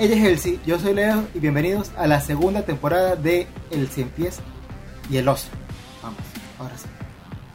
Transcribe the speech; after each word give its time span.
Ella 0.00 0.16
es 0.16 0.24
Elsie, 0.24 0.58
yo 0.64 0.78
soy 0.78 0.94
Leo 0.94 1.28
y 1.34 1.40
bienvenidos 1.40 1.90
a 1.94 2.06
la 2.06 2.22
segunda 2.22 2.62
temporada 2.62 3.16
de 3.16 3.46
El 3.70 3.86
Cien 3.86 4.08
Pies 4.08 4.38
y 5.10 5.18
el 5.18 5.28
Oso. 5.28 5.48
Vamos, 6.02 6.20
ahora 6.58 6.74
sí. 6.78 6.86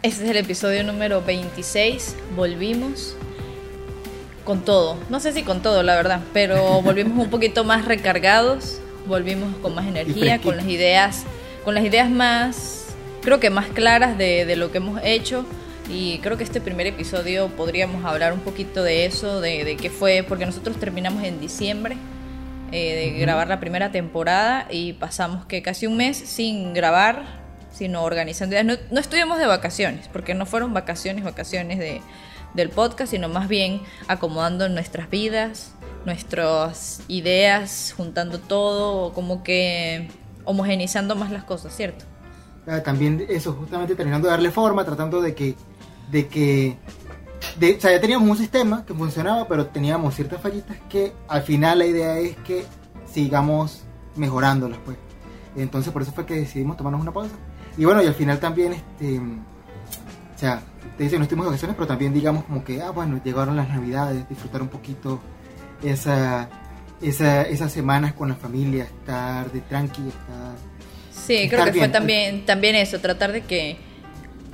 Este 0.03 0.25
es 0.25 0.29
el 0.29 0.37
episodio 0.37 0.83
número 0.83 1.23
26. 1.23 2.15
Volvimos 2.35 3.15
con 4.43 4.63
todo. 4.63 4.95
No 5.09 5.19
sé 5.19 5.31
si 5.31 5.41
con 5.41 5.63
todo, 5.63 5.81
la 5.81 5.95
verdad, 5.95 6.21
pero 6.33 6.81
volvimos 6.83 7.17
un 7.17 7.31
poquito 7.31 7.63
más 7.63 7.85
recargados, 7.85 8.79
volvimos 9.07 9.55
con 9.63 9.73
más 9.73 9.87
energía, 9.87 10.39
con 10.39 10.55
las 10.55 10.67
ideas, 10.67 11.23
con 11.63 11.73
las 11.73 11.83
ideas 11.83 12.11
más, 12.11 12.89
creo 13.23 13.39
que 13.39 13.49
más 13.49 13.65
claras 13.69 14.19
de, 14.19 14.45
de 14.45 14.55
lo 14.55 14.71
que 14.71 14.77
hemos 14.77 15.01
hecho. 15.03 15.47
Y 15.89 16.19
creo 16.19 16.37
que 16.37 16.43
este 16.43 16.61
primer 16.61 16.85
episodio 16.85 17.47
podríamos 17.47 18.05
hablar 18.05 18.33
un 18.33 18.41
poquito 18.41 18.83
de 18.83 19.07
eso, 19.07 19.41
de, 19.41 19.63
de 19.63 19.77
qué 19.77 19.89
fue, 19.89 20.23
porque 20.27 20.45
nosotros 20.45 20.77
terminamos 20.77 21.23
en 21.23 21.39
diciembre 21.41 21.97
eh, 22.75 23.13
de 23.13 23.19
grabar 23.19 23.47
la 23.47 23.61
primera 23.61 23.89
temporada 23.93 24.67
y 24.69 24.91
pasamos 24.91 25.45
que 25.45 25.61
casi 25.61 25.87
un 25.87 25.95
mes 25.95 26.17
sin 26.17 26.73
grabar, 26.73 27.23
sino 27.71 28.03
organizando 28.03 28.53
ideas. 28.53 28.65
No, 28.65 28.73
no 28.91 28.99
estuvimos 28.99 29.37
de 29.37 29.45
vacaciones, 29.45 30.09
porque 30.09 30.33
no 30.33 30.45
fueron 30.45 30.73
vacaciones, 30.73 31.23
vacaciones 31.23 31.79
de, 31.79 32.01
del 32.53 32.69
podcast, 32.69 33.11
sino 33.11 33.29
más 33.29 33.47
bien 33.47 33.81
acomodando 34.09 34.67
nuestras 34.67 35.09
vidas, 35.09 35.71
nuestras 36.05 37.01
ideas, 37.07 37.93
juntando 37.95 38.39
todo, 38.39 39.13
como 39.13 39.41
que 39.41 40.09
homogenizando 40.43 41.15
más 41.15 41.31
las 41.31 41.45
cosas, 41.45 41.73
¿cierto? 41.73 42.03
Ah, 42.67 42.83
También 42.83 43.25
eso, 43.29 43.53
justamente 43.53 43.95
terminando 43.95 44.27
de 44.27 44.31
darle 44.31 44.51
forma, 44.51 44.83
tratando 44.83 45.21
de 45.21 45.33
que, 45.33 45.55
de 46.11 46.27
que, 46.27 46.75
de, 47.59 47.75
o 47.75 47.79
sea, 47.79 47.91
ya 47.91 48.01
teníamos 48.01 48.29
un 48.29 48.37
sistema 48.37 48.85
que 48.85 48.93
funcionaba, 48.93 49.47
pero 49.47 49.67
teníamos 49.67 50.15
ciertas 50.15 50.41
fallitas 50.41 50.77
que 50.89 51.13
al 51.27 51.43
final 51.43 51.79
la 51.79 51.85
idea 51.85 52.19
es 52.19 52.35
que 52.37 52.65
sigamos 53.11 53.83
mejorándolas, 54.15 54.79
pues. 54.83 54.97
Entonces 55.55 55.91
por 55.93 56.01
eso 56.01 56.11
fue 56.11 56.25
que 56.25 56.35
decidimos 56.35 56.77
tomarnos 56.77 57.01
una 57.01 57.13
pausa. 57.13 57.35
Y 57.77 57.85
bueno, 57.85 58.03
y 58.03 58.07
al 58.07 58.13
final 58.13 58.39
también, 58.39 58.73
este, 58.73 59.19
o 59.19 60.37
sea, 60.37 60.61
te 60.97 61.03
dicen 61.03 61.19
no 61.19 61.23
estuvimos 61.23 61.45
de 61.45 61.51
vacaciones, 61.51 61.75
pero 61.75 61.87
también 61.87 62.13
digamos 62.13 62.45
como 62.45 62.63
que, 62.63 62.81
ah, 62.81 62.91
bueno, 62.91 63.19
llegaron 63.23 63.55
las 63.55 63.69
navidades, 63.69 64.27
disfrutar 64.29 64.61
un 64.61 64.69
poquito 64.69 65.19
esa, 65.83 66.49
esa, 67.01 67.43
esas 67.43 67.71
semanas 67.71 68.13
con 68.13 68.29
la 68.29 68.35
familia, 68.35 68.83
estar 68.83 69.51
de 69.51 69.61
tranqui, 69.61 70.07
estar 70.07 70.55
Sí, 71.11 71.47
creo 71.49 71.59
estar 71.59 71.65
que 71.65 71.71
fue 71.71 71.79
bien. 71.79 71.91
también, 71.91 72.45
también 72.45 72.75
eso, 72.75 72.99
tratar 72.99 73.31
de 73.31 73.41
que... 73.41 73.77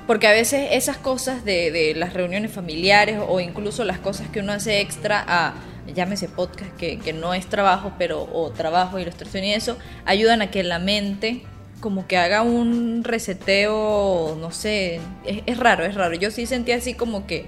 Porque 0.06 0.26
a 0.26 0.32
veces 0.32 0.68
esas 0.72 0.96
cosas 0.96 1.44
de, 1.44 1.92
las 1.96 2.12
reuniones 2.12 2.50
familiares 2.50 3.18
o 3.26 3.40
incluso 3.40 3.84
las 3.84 3.98
cosas 3.98 4.28
que 4.28 4.40
uno 4.40 4.52
hace 4.52 4.80
extra 4.80 5.24
a, 5.26 5.54
llámese 5.94 6.28
podcast, 6.28 6.74
que, 6.76 7.12
no 7.12 7.34
es 7.34 7.46
trabajo, 7.46 7.92
pero 7.98 8.28
o 8.32 8.50
trabajo, 8.50 8.98
ilustración 8.98 9.44
y 9.44 9.54
eso, 9.54 9.78
ayudan 10.04 10.42
a 10.42 10.50
que 10.50 10.62
la 10.64 10.78
mente 10.78 11.42
como 11.80 12.06
que 12.06 12.16
haga 12.16 12.42
un 12.42 13.02
reseteo, 13.02 14.36
no 14.40 14.52
sé, 14.52 15.00
es, 15.24 15.42
es 15.46 15.56
raro, 15.58 15.84
es 15.84 15.94
raro. 15.94 16.14
Yo 16.14 16.30
sí 16.30 16.46
sentí 16.46 16.72
así 16.72 16.94
como 16.94 17.26
que 17.26 17.46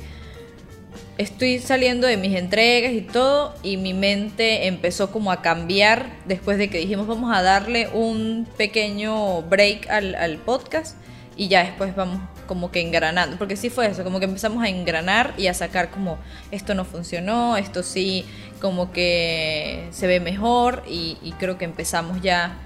estoy 1.18 1.60
saliendo 1.60 2.06
de 2.06 2.16
mis 2.16 2.36
entregas 2.36 2.92
y 2.92 3.00
todo 3.00 3.54
y 3.62 3.76
mi 3.76 3.94
mente 3.94 4.66
empezó 4.66 5.12
como 5.12 5.30
a 5.30 5.42
cambiar 5.42 6.06
después 6.26 6.58
de 6.58 6.68
que 6.68 6.78
dijimos 6.78 7.06
vamos 7.06 7.36
a 7.36 7.42
darle 7.42 7.88
un 7.92 8.48
pequeño 8.56 9.42
break 9.42 9.88
al, 9.90 10.16
al 10.16 10.38
podcast 10.38 10.96
y 11.36 11.48
ya 11.48 11.62
después 11.64 11.94
vamos 11.94 12.20
como 12.46 12.70
que 12.70 12.80
engranando, 12.80 13.36
porque 13.36 13.56
sí 13.56 13.70
fue 13.70 13.86
eso, 13.86 14.04
como 14.04 14.18
que 14.18 14.26
empezamos 14.26 14.62
a 14.62 14.68
engranar 14.68 15.34
y 15.36 15.46
a 15.46 15.54
sacar 15.54 15.90
como 15.90 16.18
esto 16.50 16.74
no 16.74 16.84
funcionó, 16.84 17.56
esto 17.56 17.82
sí 17.82 18.24
como 18.60 18.92
que 18.92 19.88
se 19.90 20.06
ve 20.06 20.20
mejor 20.20 20.82
y, 20.88 21.18
y 21.22 21.32
creo 21.32 21.58
que 21.58 21.64
empezamos 21.64 22.20
ya 22.22 22.56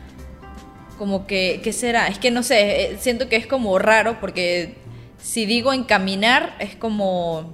como 0.99 1.27
que, 1.27 1.61
¿qué 1.63 1.73
será? 1.73 2.09
Es 2.09 2.19
que 2.19 2.31
no 2.31 2.43
sé, 2.43 2.93
eh, 2.93 2.99
siento 3.01 3.29
que 3.29 3.37
es 3.37 3.47
como 3.47 3.79
raro 3.79 4.19
porque 4.21 4.77
si 5.23 5.47
digo 5.47 5.73
encaminar 5.73 6.57
es 6.59 6.77
como 6.77 7.53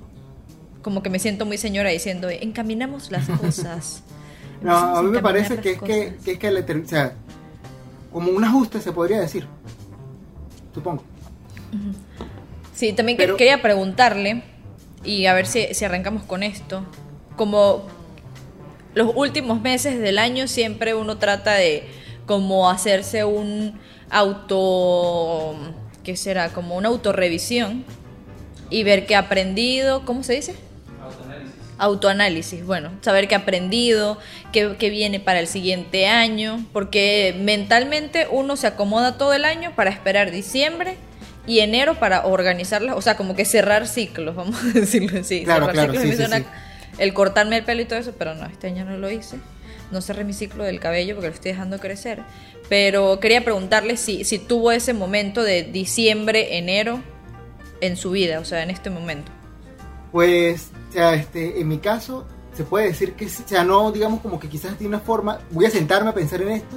como 0.83 1.03
que 1.03 1.11
me 1.11 1.19
siento 1.19 1.47
muy 1.47 1.57
señora 1.57 1.91
diciendo, 1.91 2.29
encaminamos 2.29 3.11
las 3.11 3.29
cosas. 3.41 4.03
No, 4.63 4.77
a 4.77 5.03
mí 5.03 5.11
me 5.11 5.21
parece 5.21 5.59
que 5.59 5.73
es 5.73 5.83
que, 5.83 6.17
que, 6.25 6.33
es 6.33 6.39
que 6.39 6.51
le 6.51 6.61
o 6.61 6.87
sea, 6.87 7.15
como 8.13 8.31
un 8.31 8.45
ajuste 8.45 8.81
se 8.81 8.93
podría 8.93 9.21
decir. 9.21 9.47
Supongo. 10.73 11.03
Sí, 12.75 12.93
también 12.93 13.17
Pero- 13.17 13.37
quería 13.37 13.63
preguntarle, 13.63 14.43
y 15.05 15.27
a 15.27 15.35
ver 15.35 15.47
si, 15.47 15.73
si 15.75 15.85
arrancamos 15.85 16.25
con 16.25 16.43
esto, 16.43 16.85
como 17.37 17.87
los 18.95 19.13
últimos 19.15 19.61
meses 19.61 20.01
del 20.01 20.19
año 20.19 20.47
siempre 20.49 20.95
uno 20.95 21.19
trata 21.19 21.55
de 21.55 21.85
como 22.27 22.71
hacerse 22.71 23.25
un 23.25 23.79
auto, 24.11 25.57
¿qué 26.05 26.17
será? 26.17 26.51
Como 26.51 26.77
una 26.77 26.89
autorrevisión 26.89 27.85
y 28.71 28.83
ver 28.83 29.07
qué 29.07 29.15
ha 29.15 29.21
aprendido, 29.21 30.05
¿cómo 30.05 30.23
se 30.23 30.35
dice? 30.35 30.55
Autoanálisis, 31.77 32.65
bueno, 32.65 32.91
saber 33.01 33.27
qué 33.27 33.35
ha 33.35 33.39
aprendido, 33.39 34.17
qué, 34.53 34.77
qué 34.79 34.91
viene 34.91 35.19
para 35.19 35.41
el 35.41 35.49
siguiente 35.49 36.07
año, 36.07 36.65
porque 36.73 37.35
mentalmente 37.41 38.29
uno 38.31 38.57
se 38.57 38.69
acomoda 38.69 39.19
todo 39.19 39.35
el 39.35 39.45
año 39.45 39.73
para 39.75 39.91
esperar 39.91 40.31
diciembre 40.31 40.97
y 41.47 41.61
enero 41.61 41.99
para 41.99 42.27
organizarlas, 42.27 42.97
o 42.97 43.03
sea, 43.03 43.17
como 43.17 43.35
que 43.35 43.45
cerrar 43.45 43.87
ciclos, 43.87 44.35
vamos 44.37 44.63
a 44.63 44.67
decirlo 44.79 45.21
así. 45.21 45.45
Claro, 45.45 45.67
cerrar 45.67 45.75
claro, 45.75 45.93
ciclos, 45.93 46.17
sí, 46.17 46.33
sí, 46.33 46.39
sí. 46.39 46.45
El 46.99 47.13
cortarme 47.13 47.59
el 47.59 47.65
pelo 47.65 47.83
y 47.83 47.85
todo 47.87 47.99
eso, 47.99 48.13
pero 48.17 48.35
no, 48.35 48.47
este 48.47 48.69
año 48.69 48.85
no 48.85 48.97
lo 48.97 49.11
hice. 49.11 49.37
No 49.91 50.01
cerré 50.01 50.25
mi 50.25 50.33
ciclo 50.33 50.65
del 50.65 50.81
cabello 50.81 51.15
porque 51.15 51.29
lo 51.29 51.35
estoy 51.35 51.53
dejando 51.53 51.79
crecer. 51.79 52.23
Pero 52.69 53.21
quería 53.21 53.45
preguntarle 53.45 53.97
si, 53.97 54.25
si 54.25 54.39
tuvo 54.39 54.73
ese 54.73 54.95
momento 54.95 55.43
de 55.43 55.65
diciembre, 55.65 56.57
enero 56.57 57.01
en 57.81 57.97
su 57.97 58.13
vida, 58.13 58.41
o 58.41 58.45
sea, 58.45 58.63
en 58.63 58.71
este 58.71 58.91
momento. 58.91 59.31
Pues, 60.13 60.71
o 60.91 60.93
sea, 60.93 61.15
este, 61.15 61.61
en 61.61 61.69
mi 61.69 61.79
caso, 61.79 62.27
se 62.57 62.65
puede 62.65 62.87
decir 62.87 63.15
que, 63.15 63.27
o 63.27 63.29
sea, 63.29 63.65
no 63.65 63.93
digamos 63.93 64.21
como 64.21 64.39
que 64.39 64.49
quizás 64.49 64.79
de 64.79 64.87
una 64.87 65.01
forma, 65.01 65.41
voy 65.51 65.67
a 65.67 65.71
sentarme 65.71 66.11
a 66.11 66.15
pensar 66.15 66.41
en 66.43 66.51
esto, 66.51 66.77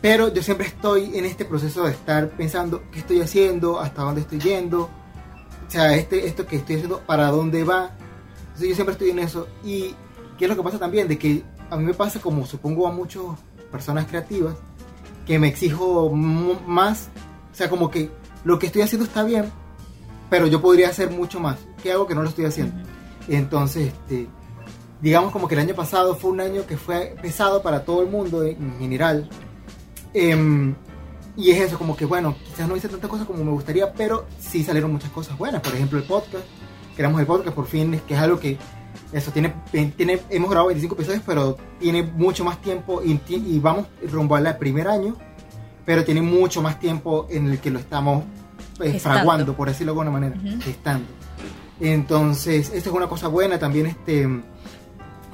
pero 0.00 0.32
yo 0.32 0.42
siempre 0.42 0.66
estoy 0.66 1.16
en 1.16 1.24
este 1.24 1.44
proceso 1.44 1.84
de 1.84 1.92
estar 1.92 2.30
pensando 2.30 2.82
qué 2.92 3.00
estoy 3.00 3.20
haciendo, 3.20 3.80
hasta 3.80 4.02
dónde 4.02 4.20
estoy 4.20 4.38
yendo, 4.38 4.82
o 5.66 5.70
sea, 5.70 5.94
este, 5.96 6.26
esto 6.26 6.46
que 6.46 6.56
estoy 6.56 6.76
haciendo, 6.76 7.00
para 7.00 7.28
dónde 7.28 7.64
va. 7.64 7.90
Entonces 8.40 8.68
yo 8.68 8.74
siempre 8.74 8.92
estoy 8.92 9.10
en 9.10 9.18
eso. 9.18 9.48
Y 9.62 9.94
qué 10.38 10.44
es 10.44 10.48
lo 10.48 10.56
que 10.56 10.62
pasa 10.62 10.78
también, 10.78 11.08
de 11.08 11.18
que 11.18 11.42
a 11.70 11.76
mí 11.76 11.84
me 11.84 11.94
pasa 11.94 12.20
como 12.20 12.46
supongo 12.46 12.86
a 12.86 12.92
muchas 12.92 13.22
personas 13.70 14.06
creativas, 14.06 14.54
que 15.26 15.38
me 15.38 15.48
exijo 15.48 16.10
más, 16.10 17.10
o 17.52 17.54
sea, 17.54 17.68
como 17.68 17.90
que 17.90 18.10
lo 18.44 18.58
que 18.58 18.66
estoy 18.66 18.82
haciendo 18.82 19.04
está 19.04 19.24
bien, 19.24 19.50
pero 20.30 20.46
yo 20.46 20.62
podría 20.62 20.88
hacer 20.88 21.10
mucho 21.10 21.40
más. 21.40 21.58
¿Qué 21.82 21.92
hago 21.92 22.06
que 22.06 22.14
no 22.14 22.22
lo 22.22 22.28
estoy 22.28 22.46
haciendo? 22.46 22.74
Entonces, 23.28 23.88
este, 23.88 24.26
digamos 25.02 25.32
como 25.32 25.48
que 25.48 25.54
el 25.54 25.60
año 25.60 25.74
pasado 25.74 26.14
fue 26.16 26.30
un 26.30 26.40
año 26.40 26.66
que 26.66 26.76
fue 26.76 27.14
pesado 27.20 27.62
para 27.62 27.84
todo 27.84 28.02
el 28.02 28.08
mundo 28.08 28.42
en 28.42 28.78
general. 28.78 29.28
Em, 30.14 30.74
y 31.36 31.50
es 31.50 31.60
eso, 31.60 31.78
como 31.78 31.96
que 31.96 32.04
bueno, 32.04 32.36
quizás 32.46 32.68
no 32.68 32.76
hice 32.76 32.88
tantas 32.88 33.08
cosas 33.08 33.26
como 33.26 33.44
me 33.44 33.50
gustaría, 33.52 33.92
pero 33.92 34.26
sí 34.40 34.64
salieron 34.64 34.92
muchas 34.92 35.10
cosas 35.10 35.36
buenas. 35.38 35.62
Por 35.62 35.74
ejemplo, 35.74 35.98
el 35.98 36.04
podcast. 36.04 36.44
Creamos 36.96 37.20
el 37.20 37.26
podcast 37.26 37.54
por 37.54 37.66
fin, 37.66 38.00
que 38.08 38.14
es 38.14 38.20
algo 38.20 38.40
que 38.40 38.58
eso 39.12 39.30
tiene, 39.30 39.54
tiene 39.70 40.20
hemos 40.30 40.50
grabado 40.50 40.68
25 40.68 40.94
episodios, 40.96 41.22
pero 41.24 41.56
tiene 41.78 42.02
mucho 42.02 42.44
más 42.44 42.60
tiempo 42.60 43.02
y, 43.04 43.20
y 43.28 43.58
vamos 43.60 43.86
rumbo 44.10 44.34
al 44.34 44.58
primer 44.58 44.88
año, 44.88 45.16
pero 45.84 46.04
tiene 46.04 46.22
mucho 46.22 46.60
más 46.60 46.80
tiempo 46.80 47.26
en 47.30 47.48
el 47.48 47.58
que 47.60 47.70
lo 47.70 47.78
estamos 47.78 48.24
eh, 48.80 48.98
fraguando, 48.98 49.54
por 49.54 49.68
decirlo 49.68 49.92
de 49.92 50.00
alguna 50.00 50.10
manera, 50.10 50.36
Ujú. 50.36 50.60
gestando. 50.60 51.06
Entonces, 51.80 52.70
esta 52.74 52.90
es 52.90 52.94
una 52.94 53.08
cosa 53.08 53.28
buena. 53.28 53.58
También, 53.58 53.86
este, 53.86 54.28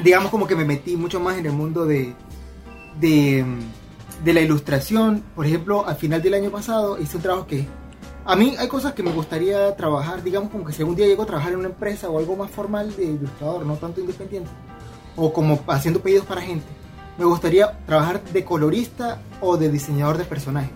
digamos 0.02 0.31
como 0.31 0.46
que 0.46 0.54
me 0.56 0.64
metí 0.64 0.96
mucho 0.96 1.20
más 1.20 1.38
en 1.38 1.46
el 1.46 1.52
mundo 1.52 1.87
de, 1.87 2.12
de, 3.00 3.44
de 4.25 4.32
la 4.32 4.41
ilustración. 4.41 5.23
Por 5.35 5.47
ejemplo, 5.47 5.87
al 5.87 5.97
final 5.97 6.23
del 6.23 6.35
año 6.35 6.50
pasado 6.50 6.99
hice 6.99 7.17
un 7.17 7.23
trabajo 7.23 7.47
que... 7.47 7.67
A 8.26 8.37
mí 8.37 8.55
hay 8.59 8.69
cosas 8.69 8.94
que 8.94 9.03
me 9.03 9.12
gustaría 9.12 9.76
trabajar, 9.76 10.23
digamos 10.23 10.50
como 10.50 10.65
que 10.65 10.73
si 10.73 10.81
algún 10.81 10.97
día 10.97 11.06
llego 11.06 11.25
a 11.25 11.26
trabajar 11.26 11.53
en 11.53 11.59
una 11.59 11.69
empresa 11.69 12.09
o 12.09 12.19
algo 12.19 12.35
más 12.37 12.50
formal 12.50 12.97
de 12.97 13.05
ilustrador, 13.05 13.67
no 13.67 13.75
tanto 13.76 14.00
independiente, 14.00 14.49
o 15.15 15.31
como 15.31 15.61
haciendo 15.69 16.00
pedidos 16.00 16.25
para 16.25 16.41
gente, 16.41 16.65
me 17.19 17.26
gustaría 17.26 17.79
trabajar 17.85 18.25
de 18.25 18.43
colorista 18.43 19.21
o 19.43 19.59
de 19.59 19.71
diseñador 19.71 20.17
de 20.17 20.25
personajes. 20.25 20.73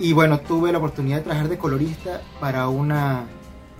Y 0.00 0.12
bueno, 0.12 0.40
tuve 0.40 0.72
la 0.72 0.78
oportunidad 0.78 1.18
de 1.18 1.22
trabajar 1.22 1.48
de 1.48 1.56
colorista 1.56 2.20
para 2.40 2.68
una, 2.68 3.26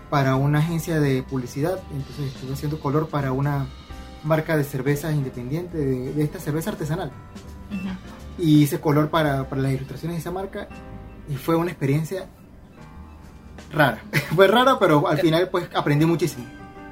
para 0.08 0.36
una 0.36 0.60
agencia 0.60 1.00
de 1.00 1.24
publicidad. 1.24 1.80
Entonces 1.92 2.26
estuve 2.34 2.52
haciendo 2.52 2.78
color 2.78 3.08
para 3.08 3.32
una 3.32 3.66
marca 4.22 4.56
de 4.56 4.62
cervezas 4.62 5.12
independiente, 5.12 5.76
de, 5.76 6.12
de 6.12 6.22
esta 6.22 6.38
cerveza 6.38 6.70
artesanal. 6.70 7.10
Y 8.40 8.62
hice 8.62 8.80
color 8.80 9.10
para, 9.10 9.48
para 9.48 9.62
las 9.62 9.72
ilustraciones 9.72 10.16
de 10.16 10.20
esa 10.20 10.30
marca. 10.30 10.68
Y 11.28 11.36
fue 11.36 11.56
una 11.56 11.70
experiencia 11.70 12.26
rara. 13.72 14.02
fue 14.34 14.48
rara, 14.48 14.78
pero 14.78 15.06
al 15.08 15.18
final 15.18 15.48
pues 15.48 15.68
aprendí 15.74 16.06
muchísimo. 16.06 16.46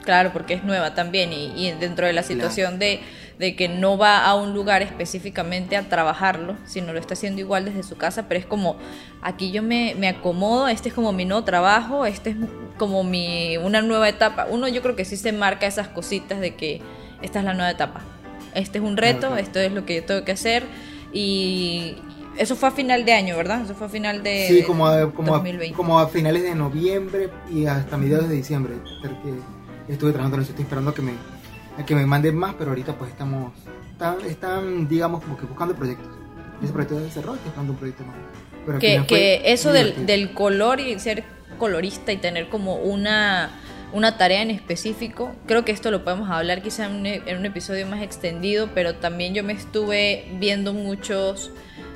Claro, 0.05 0.33
porque 0.33 0.55
es 0.55 0.65
nueva 0.65 0.95
también 0.95 1.33
y, 1.33 1.53
y 1.55 1.73
dentro 1.73 2.07
de 2.07 2.15
la 2.15 2.23
situación 2.23 2.79
de, 2.79 3.01
de 3.39 3.55
que 3.57 3.69
no 3.69 3.99
va 3.99 4.25
a 4.25 4.35
un 4.35 4.55
lugar 4.55 4.83
específicamente 4.83 5.77
a 5.77 5.89
trabajarlo, 5.89 6.57
sino 6.65 6.93
lo 6.93 6.99
está 6.99 7.15
haciendo 7.15 7.41
igual 7.41 7.67
desde 7.67 7.83
su 7.83 7.97
casa, 7.97 8.27
pero 8.27 8.41
es 8.41 8.47
como, 8.47 8.77
aquí 9.23 9.53
yo 9.53 9.63
me, 9.63 9.95
me 9.99 10.09
acomodo, 10.09 10.69
este 10.69 10.89
es 10.89 10.95
como 10.95 11.13
mi 11.13 11.25
nuevo 11.25 11.45
trabajo, 11.45 12.07
este 12.07 12.31
es 12.31 12.37
como 12.79 13.05
mi, 13.05 13.57
una 13.59 13.83
nueva 13.83 14.09
etapa. 14.09 14.47
Uno 14.51 14.67
yo 14.67 14.83
creo 14.83 14.97
que 14.97 15.05
sí 15.05 15.17
se 15.17 15.33
marca 15.33 15.67
esas 15.67 15.89
cositas 15.89 16.41
de 16.41 16.55
que 16.55 16.81
esta 17.23 17.41
es 17.41 17.45
la 17.45 17.55
nueva 17.55 17.71
etapa, 17.71 18.01
este 18.55 18.79
es 18.79 18.85
un 18.85 18.97
reto, 18.97 19.37
esto 19.37 19.61
es 19.61 19.73
lo 19.73 19.85
que 19.85 19.97
yo 19.97 20.05
tengo 20.05 20.25
que 20.25 20.33
hacer 20.33 20.65
y, 21.13 21.97
eso 22.39 22.55
fue 22.55 22.69
a 22.69 22.73
final 22.73 23.05
de 23.05 23.13
año, 23.13 23.37
¿verdad? 23.37 23.63
Eso 23.65 23.75
fue 23.75 23.89
a 23.89 23.91
final 23.91 24.23
de 24.23 24.47
Sí, 24.49 24.63
como 24.63 24.87
a, 24.87 25.13
como, 25.13 25.35
a, 25.35 25.43
como 25.75 25.99
a 25.99 26.09
finales 26.09 26.45
de 26.45 26.55
noviembre 26.55 27.31
y 27.51 27.67
hasta 27.67 27.97
mediados 27.97 28.29
de 28.29 28.37
diciembre. 28.37 28.75
Que 29.87 29.93
estuve 29.93 30.13
trabajando 30.13 30.37
en 30.37 30.43
eso, 30.43 30.53
estoy 30.53 30.63
esperando 30.63 30.93
a 30.93 30.95
que 30.95 31.03
me, 31.03 31.13
a 31.77 31.85
que 31.85 31.95
me 31.97 32.07
manden 32.07 32.37
más, 32.37 32.55
pero 32.55 32.71
ahorita 32.71 32.97
pues 32.97 33.11
estamos, 33.11 33.53
están, 33.91 34.21
están 34.25 34.89
digamos, 34.89 35.23
como 35.23 35.37
que 35.37 35.47
buscando 35.47 35.75
proyectos. 35.75 36.07
Ese 36.63 36.73
proyecto 36.73 37.01
se 37.01 37.11
cerró, 37.11 37.35
estoy 37.35 37.49
buscando 37.49 37.73
un 37.73 37.79
proyecto 37.79 38.05
más. 38.05 38.17
Pero 38.67 38.79
que, 38.79 39.05
que 39.09 39.53
eso 39.53 39.73
del, 39.73 40.07
del 40.07 40.33
color 40.33 40.79
y 40.79 40.99
ser 41.01 41.25
colorista 41.59 42.13
y 42.13 42.19
tener 42.19 42.49
como 42.49 42.77
una 42.77 43.51
una 43.93 44.17
tarea 44.17 44.43
en 44.43 44.51
específico. 44.51 45.35
Creo 45.47 45.65
que 45.65 45.73
esto 45.73 45.91
lo 45.91 46.05
podemos 46.05 46.31
hablar 46.31 46.63
quizá 46.63 46.87
en 46.87 46.93
un, 46.93 47.07
en 47.07 47.39
un, 47.39 47.47
episodio 47.47 47.87
más 47.87 48.03
extendido, 48.03 48.71
pero 48.75 48.97
también 48.97 49.35
yo 49.35 49.45
me 49.45 49.53
estuve 49.53 50.27
viendo 50.39 50.73
muchos 50.73 51.51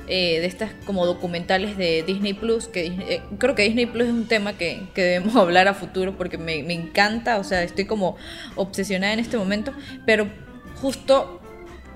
eh, 0.05 0.41
de 0.41 0.47
estas 0.47 0.71
como 0.85 1.05
documentales 1.05 1.77
de 1.77 2.03
Disney 2.05 2.33
Plus, 2.33 2.67
que 2.67 2.87
eh, 2.87 3.21
creo 3.37 3.55
que 3.55 3.63
Disney 3.63 3.85
Plus 3.85 4.07
es 4.07 4.13
un 4.13 4.27
tema 4.27 4.51
que, 4.57 4.83
debemos 4.93 5.33
hablar 5.37 5.69
a 5.69 5.73
futuro 5.73 6.17
porque 6.17 6.37
me, 6.37 6.57
encanta, 6.73 7.37
o 7.37 7.43
sea, 7.45 7.63
estoy 7.63 7.85
como 7.85 8.17
obsesionada 8.55 9.13
en 9.13 9.19
este 9.19 9.37
momento, 9.37 9.71
pero 10.05 10.27
justo 10.75 11.39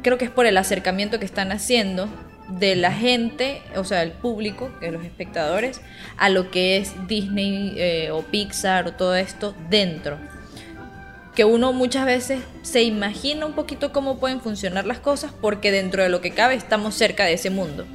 creo 0.04 0.18
que 0.18 0.24
es 0.24 0.32
por 0.32 0.46
el 0.46 0.56
acercamiento 0.56 1.20
que 1.20 1.26
están 1.26 1.52
haciendo 1.52 2.08
de 2.50 2.76
la 2.76 2.92
gente, 2.92 3.62
o 3.76 3.84
sea, 3.84 4.04
el 4.04 4.12
público, 4.12 4.72
de 4.80 4.92
los 4.92 5.04
espectadores, 5.04 5.82
a 6.18 6.30
lo 6.30 6.50
que 6.50 6.78
es 6.78 6.94
Disney 7.08 7.74
eh, 7.78 8.12
o 8.12 8.22
Pixar 8.22 8.88
o 8.88 8.94
todo 8.94 9.16
esto 9.16 9.54
dentro. 9.70 10.18
Que 11.36 11.46
uno 11.46 11.74
muchas 11.74 12.06
veces 12.06 12.42
se 12.64 12.84
imagina 12.84 13.46
un 13.46 13.54
poquito 13.54 13.92
cómo 13.92 14.20
pueden 14.20 14.42
funcionar 14.42 14.86
las 14.86 15.00
cosas 15.00 15.32
porque 15.40 15.72
dentro 15.72 16.02
de 16.02 16.10
lo 16.10 16.22
que 16.22 16.32
cabe 16.32 16.56
estamos 16.56 16.96
cerca 16.96 17.26
de 17.26 17.34
ese 17.34 17.50
mundo. 17.50 17.86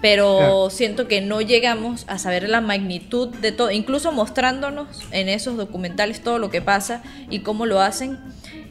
Pero 0.00 0.70
siento 0.70 1.08
que 1.08 1.20
no 1.20 1.40
llegamos 1.40 2.04
a 2.06 2.18
saber 2.18 2.48
la 2.48 2.60
magnitud 2.60 3.28
de 3.28 3.50
todo, 3.50 3.72
incluso 3.72 4.12
mostrándonos 4.12 4.86
en 5.10 5.28
esos 5.28 5.56
documentales 5.56 6.22
todo 6.22 6.38
lo 6.38 6.50
que 6.50 6.62
pasa 6.62 7.02
y 7.28 7.40
cómo 7.40 7.66
lo 7.66 7.80
hacen, 7.80 8.16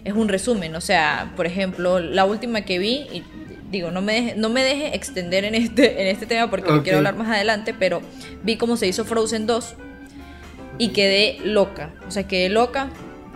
es 0.05 0.13
un 0.13 0.29
resumen, 0.29 0.73
o 0.77 0.79
sea, 0.79 1.33
por 1.35 1.45
ejemplo, 1.45 1.99
la 1.99 2.23
última 2.23 2.61
que 2.61 2.79
vi, 2.79 3.07
y 3.11 3.23
digo, 3.71 3.91
no 3.91 4.01
me 4.01 4.13
deje, 4.13 4.35
no 4.35 4.49
me 4.49 4.63
deje 4.63 4.95
extender 4.95 5.45
en 5.45 5.55
este, 5.55 6.01
en 6.01 6.07
este 6.07 6.25
tema 6.25 6.49
porque 6.49 6.71
lo 6.71 6.83
quiero 6.83 6.99
hablar 6.99 7.15
más 7.15 7.29
adelante, 7.29 7.73
pero 7.73 8.01
vi 8.43 8.57
cómo 8.57 8.77
se 8.77 8.87
hizo 8.87 9.05
Frozen 9.05 9.45
2 9.45 9.75
y 10.77 10.89
quedé 10.89 11.39
loca, 11.43 11.91
o 12.07 12.11
sea, 12.11 12.27
quedé 12.27 12.49
loca, 12.49 12.89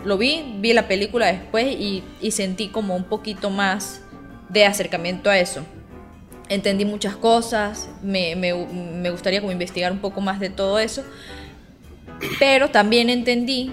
lo 0.05 0.17
vi, 0.17 0.55
vi 0.59 0.73
la 0.73 0.87
película 0.87 1.27
después 1.27 1.67
y, 1.67 2.03
y 2.21 2.31
sentí 2.31 2.69
como 2.69 2.95
un 2.95 3.03
poquito 3.03 3.49
más 3.49 4.01
de 4.49 4.65
acercamiento 4.65 5.29
a 5.29 5.39
eso. 5.39 5.63
Entendí 6.49 6.83
muchas 6.83 7.15
cosas, 7.15 7.89
me, 8.03 8.35
me, 8.35 9.09
gustaría 9.09 9.39
como 9.39 9.53
investigar 9.53 9.91
un 9.91 9.99
poco 9.99 10.19
más 10.19 10.39
de 10.39 10.49
todo 10.49 10.79
eso, 10.79 11.03
pero 12.39 12.69
también 12.69 13.09
entendí 13.09 13.71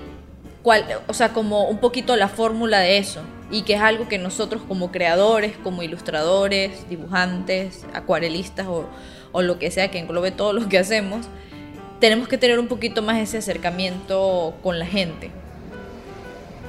cuál, 0.62 0.84
o 1.08 1.14
sea, 1.14 1.30
como 1.30 1.68
un 1.68 1.78
poquito 1.78 2.14
la 2.14 2.28
fórmula 2.28 2.78
de 2.78 2.98
eso, 2.98 3.22
y 3.50 3.62
que 3.62 3.74
es 3.74 3.80
algo 3.80 4.08
que 4.08 4.18
nosotros 4.18 4.62
como 4.66 4.92
creadores, 4.92 5.56
como 5.62 5.82
ilustradores, 5.82 6.88
dibujantes, 6.88 7.86
acuarelistas 7.94 8.66
o, 8.66 8.88
o 9.32 9.42
lo 9.42 9.58
que 9.58 9.70
sea 9.70 9.90
que 9.90 9.98
englobe 9.98 10.30
todo 10.30 10.52
lo 10.52 10.68
que 10.68 10.78
hacemos, 10.78 11.26
tenemos 12.00 12.28
que 12.28 12.38
tener 12.38 12.58
un 12.58 12.68
poquito 12.68 13.02
más 13.02 13.18
ese 13.18 13.38
acercamiento 13.38 14.54
con 14.62 14.78
la 14.78 14.86
gente 14.86 15.30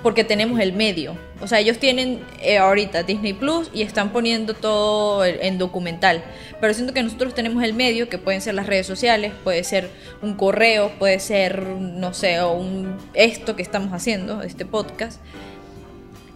porque 0.01 0.23
tenemos 0.23 0.59
el 0.59 0.73
medio. 0.73 1.17
O 1.41 1.47
sea, 1.47 1.59
ellos 1.59 1.77
tienen 1.77 2.21
eh, 2.41 2.57
ahorita 2.57 3.03
Disney 3.03 3.33
Plus 3.33 3.69
y 3.73 3.81
están 3.81 4.11
poniendo 4.11 4.53
todo 4.53 5.25
en 5.25 5.57
documental. 5.57 6.23
Pero 6.59 6.73
siento 6.73 6.93
que 6.93 7.03
nosotros 7.03 7.33
tenemos 7.33 7.63
el 7.63 7.73
medio, 7.73 8.09
que 8.09 8.17
pueden 8.17 8.41
ser 8.41 8.55
las 8.55 8.67
redes 8.67 8.87
sociales, 8.87 9.33
puede 9.43 9.63
ser 9.63 9.89
un 10.21 10.35
correo, 10.35 10.91
puede 10.99 11.19
ser, 11.19 11.63
no 11.63 12.13
sé, 12.13 12.41
o 12.41 12.53
un, 12.53 12.97
esto 13.13 13.55
que 13.55 13.61
estamos 13.61 13.93
haciendo, 13.93 14.41
este 14.41 14.65
podcast, 14.65 15.21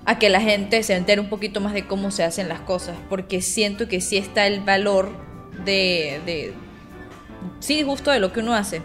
a 0.05 0.19
que 0.19 0.29
la 0.29 0.41
gente 0.41 0.83
se 0.83 0.95
entere 0.95 1.21
un 1.21 1.29
poquito 1.29 1.61
más 1.61 1.73
de 1.73 1.87
cómo 1.87 2.11
se 2.11 2.23
hacen 2.23 2.49
las 2.49 2.59
cosas. 2.59 2.95
Porque 3.09 3.41
siento 3.41 3.87
que 3.87 4.01
sí 4.01 4.17
está 4.17 4.47
el 4.47 4.61
valor 4.61 5.11
de, 5.65 6.19
de 6.25 6.53
sí, 7.59 7.83
justo 7.83 8.11
de 8.11 8.19
lo 8.19 8.33
que 8.33 8.41
uno 8.41 8.53
hace. 8.53 8.81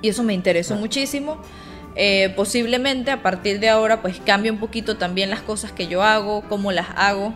Y 0.00 0.08
eso 0.08 0.22
me 0.22 0.34
interesó 0.34 0.76
muchísimo. 0.76 1.40
Eh, 1.96 2.32
posiblemente 2.34 3.12
a 3.12 3.22
partir 3.22 3.60
de 3.60 3.68
ahora 3.68 4.02
pues 4.02 4.18
cambie 4.18 4.50
un 4.50 4.58
poquito 4.58 4.96
también 4.96 5.30
las 5.30 5.42
cosas 5.42 5.70
que 5.70 5.86
yo 5.86 6.02
hago, 6.02 6.42
cómo 6.48 6.72
las 6.72 6.88
hago, 6.96 7.32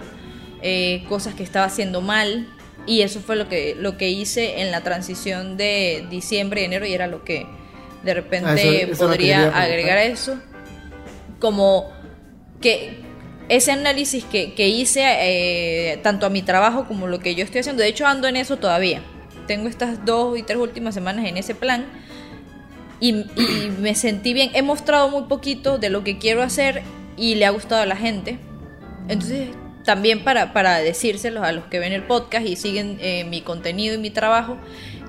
eh, 0.62 1.05
cosas 1.08 1.35
que 1.35 1.44
estaba 1.44 1.67
haciendo 1.67 2.00
mal 2.00 2.49
y 2.85 3.02
eso 3.02 3.20
fue 3.20 3.37
lo 3.37 3.49
que, 3.49 3.76
lo 3.79 3.96
que 3.96 4.11
hice 4.11 4.61
en 4.61 4.73
la 4.73 4.81
transición 4.81 5.56
de 5.56 6.05
diciembre 6.11 6.62
y 6.62 6.64
enero 6.64 6.87
y 6.87 6.93
era 6.93 7.06
lo 7.06 7.23
que 7.23 7.46
de 8.02 8.14
repente 8.14 8.88
ah, 8.90 8.96
podría 8.99 9.49
agregar 9.56 9.99
a 9.99 10.05
eso 10.05 10.40
como 11.38 11.93
que 12.60 13.00
ese 13.49 13.72
análisis 13.72 14.25
que, 14.25 14.55
que 14.55 14.69
hice 14.69 15.02
eh, 15.05 15.99
tanto 16.02 16.26
a 16.26 16.31
mi 16.31 16.43
trabajo 16.43 16.87
como 16.87 17.06
lo 17.06 17.19
que 17.20 17.34
yo 17.34 17.44
estoy 17.44 17.60
haciendo, 17.60 17.82
de 17.82 17.88
hecho 17.88 18.06
ando 18.06 18.28
en 18.28 18.37
eso 18.37 18.58
todavía, 18.58 19.00
tengo 19.46 19.69
estas 19.69 20.05
dos 20.05 20.38
y 20.38 20.43
tres 20.43 20.58
últimas 20.58 20.94
semanas 20.94 21.26
en 21.26 21.37
ese 21.37 21.55
plan 21.55 21.87
y, 23.00 23.12
me 23.81 23.94
sentí 23.94 24.32
bien. 24.34 24.50
He 24.55 24.62
mostrado 24.62 25.08
muy 25.08 25.25
poquito 25.25 25.78
de 25.78 25.90
lo 25.90 26.05
que 26.05 26.19
quiero 26.19 26.43
hacer 26.43 26.82
y 27.16 27.34
le 27.34 27.46
ha 27.46 27.50
gustado 27.50 27.82
a 27.82 27.87
la 27.87 27.96
gente. 27.96 28.38
Entonces, 29.08 29.49
también 29.84 30.22
para, 30.22 30.52
para 30.52 30.78
decírselos 30.78 31.43
a 31.43 31.52
los 31.52 31.64
que 31.66 31.78
ven 31.78 31.93
el 31.93 32.02
podcast 32.02 32.46
y 32.46 32.56
siguen 32.56 32.99
eh, 33.00 33.25
mi 33.25 33.40
contenido 33.40 33.94
y 33.94 33.99
mi 33.99 34.11
trabajo, 34.11 34.58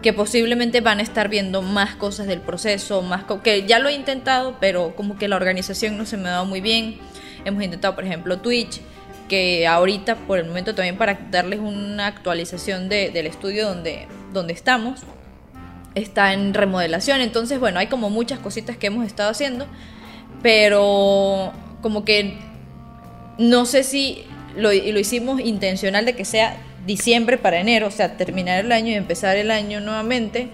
que 0.02 0.13
posiblemente 0.13 0.80
van 0.81 1.00
a 1.00 1.02
estar 1.02 1.28
viendo 1.28 1.62
más 1.62 1.95
cosas 1.95 2.28
del 2.28 2.40
proceso, 2.40 3.02
más 3.02 3.26
que 3.44 3.66
ya 3.68 3.80
lo 3.80 3.90
he 3.90 3.94
intentado, 3.94 4.57
pero 4.62 4.95
como 4.95 5.18
que 5.18 5.28
la 5.28 5.35
organización 5.35 5.97
no 5.97 6.06
se 6.06 6.16
me 6.16 6.30
ha 6.30 6.33
dado 6.33 6.45
muy 6.45 6.62
bien. 6.62 6.97
Hemos 7.46 7.64
intentado, 7.64 7.96
por 7.96 8.04
ejemplo, 8.04 8.40
Twitch, 8.40 8.81
que 9.28 9.68
ahorita, 9.68 10.16
por 10.16 10.40
el 10.40 10.46
momento, 10.46 10.76
también 10.76 10.98
para 10.98 11.19
darles 11.31 11.60
una 11.60 12.08
actualización 12.08 12.90
de, 12.90 13.12
del 13.12 13.28
estudio 13.28 13.68
donde, 13.68 14.08
donde 14.34 14.54
estamos, 14.54 15.02
está 15.96 16.34
en 16.34 16.54
remodelación. 16.54 17.22
Entonces, 17.22 17.60
bueno, 17.60 17.80
hay 17.80 17.88
como 17.88 18.10
muchas 18.10 18.40
cositas 18.40 18.78
que 18.78 18.88
hemos 18.88 19.06
estado 19.06 19.30
haciendo, 19.30 19.68
pero 20.42 21.54
como 21.81 22.04
que 22.04 22.38
no 23.38 23.66
sé 23.66 23.84
si 23.84 24.26
lo, 24.56 24.69
lo 24.74 25.00
hicimos 25.00 25.40
intencional 25.40 26.06
de 26.06 26.16
que 26.16 26.26
sea 26.26 26.58
diciembre 26.86 27.38
para 27.38 27.60
enero, 27.60 27.88
o 27.88 27.92
sea, 27.92 28.18
terminar 28.18 28.66
el 28.66 28.72
año 28.72 28.90
y 28.90 28.96
empezar 28.96 29.38
el 29.38 29.52
año 29.52 29.80
nuevamente, 29.80 30.50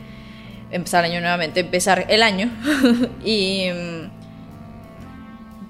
empezar 0.72 1.06
el 1.06 1.12
año 1.12 1.22
nuevamente, 1.22 1.62
empezar 1.62 2.06
el 2.10 2.22
año 2.22 2.50
y 3.26 3.68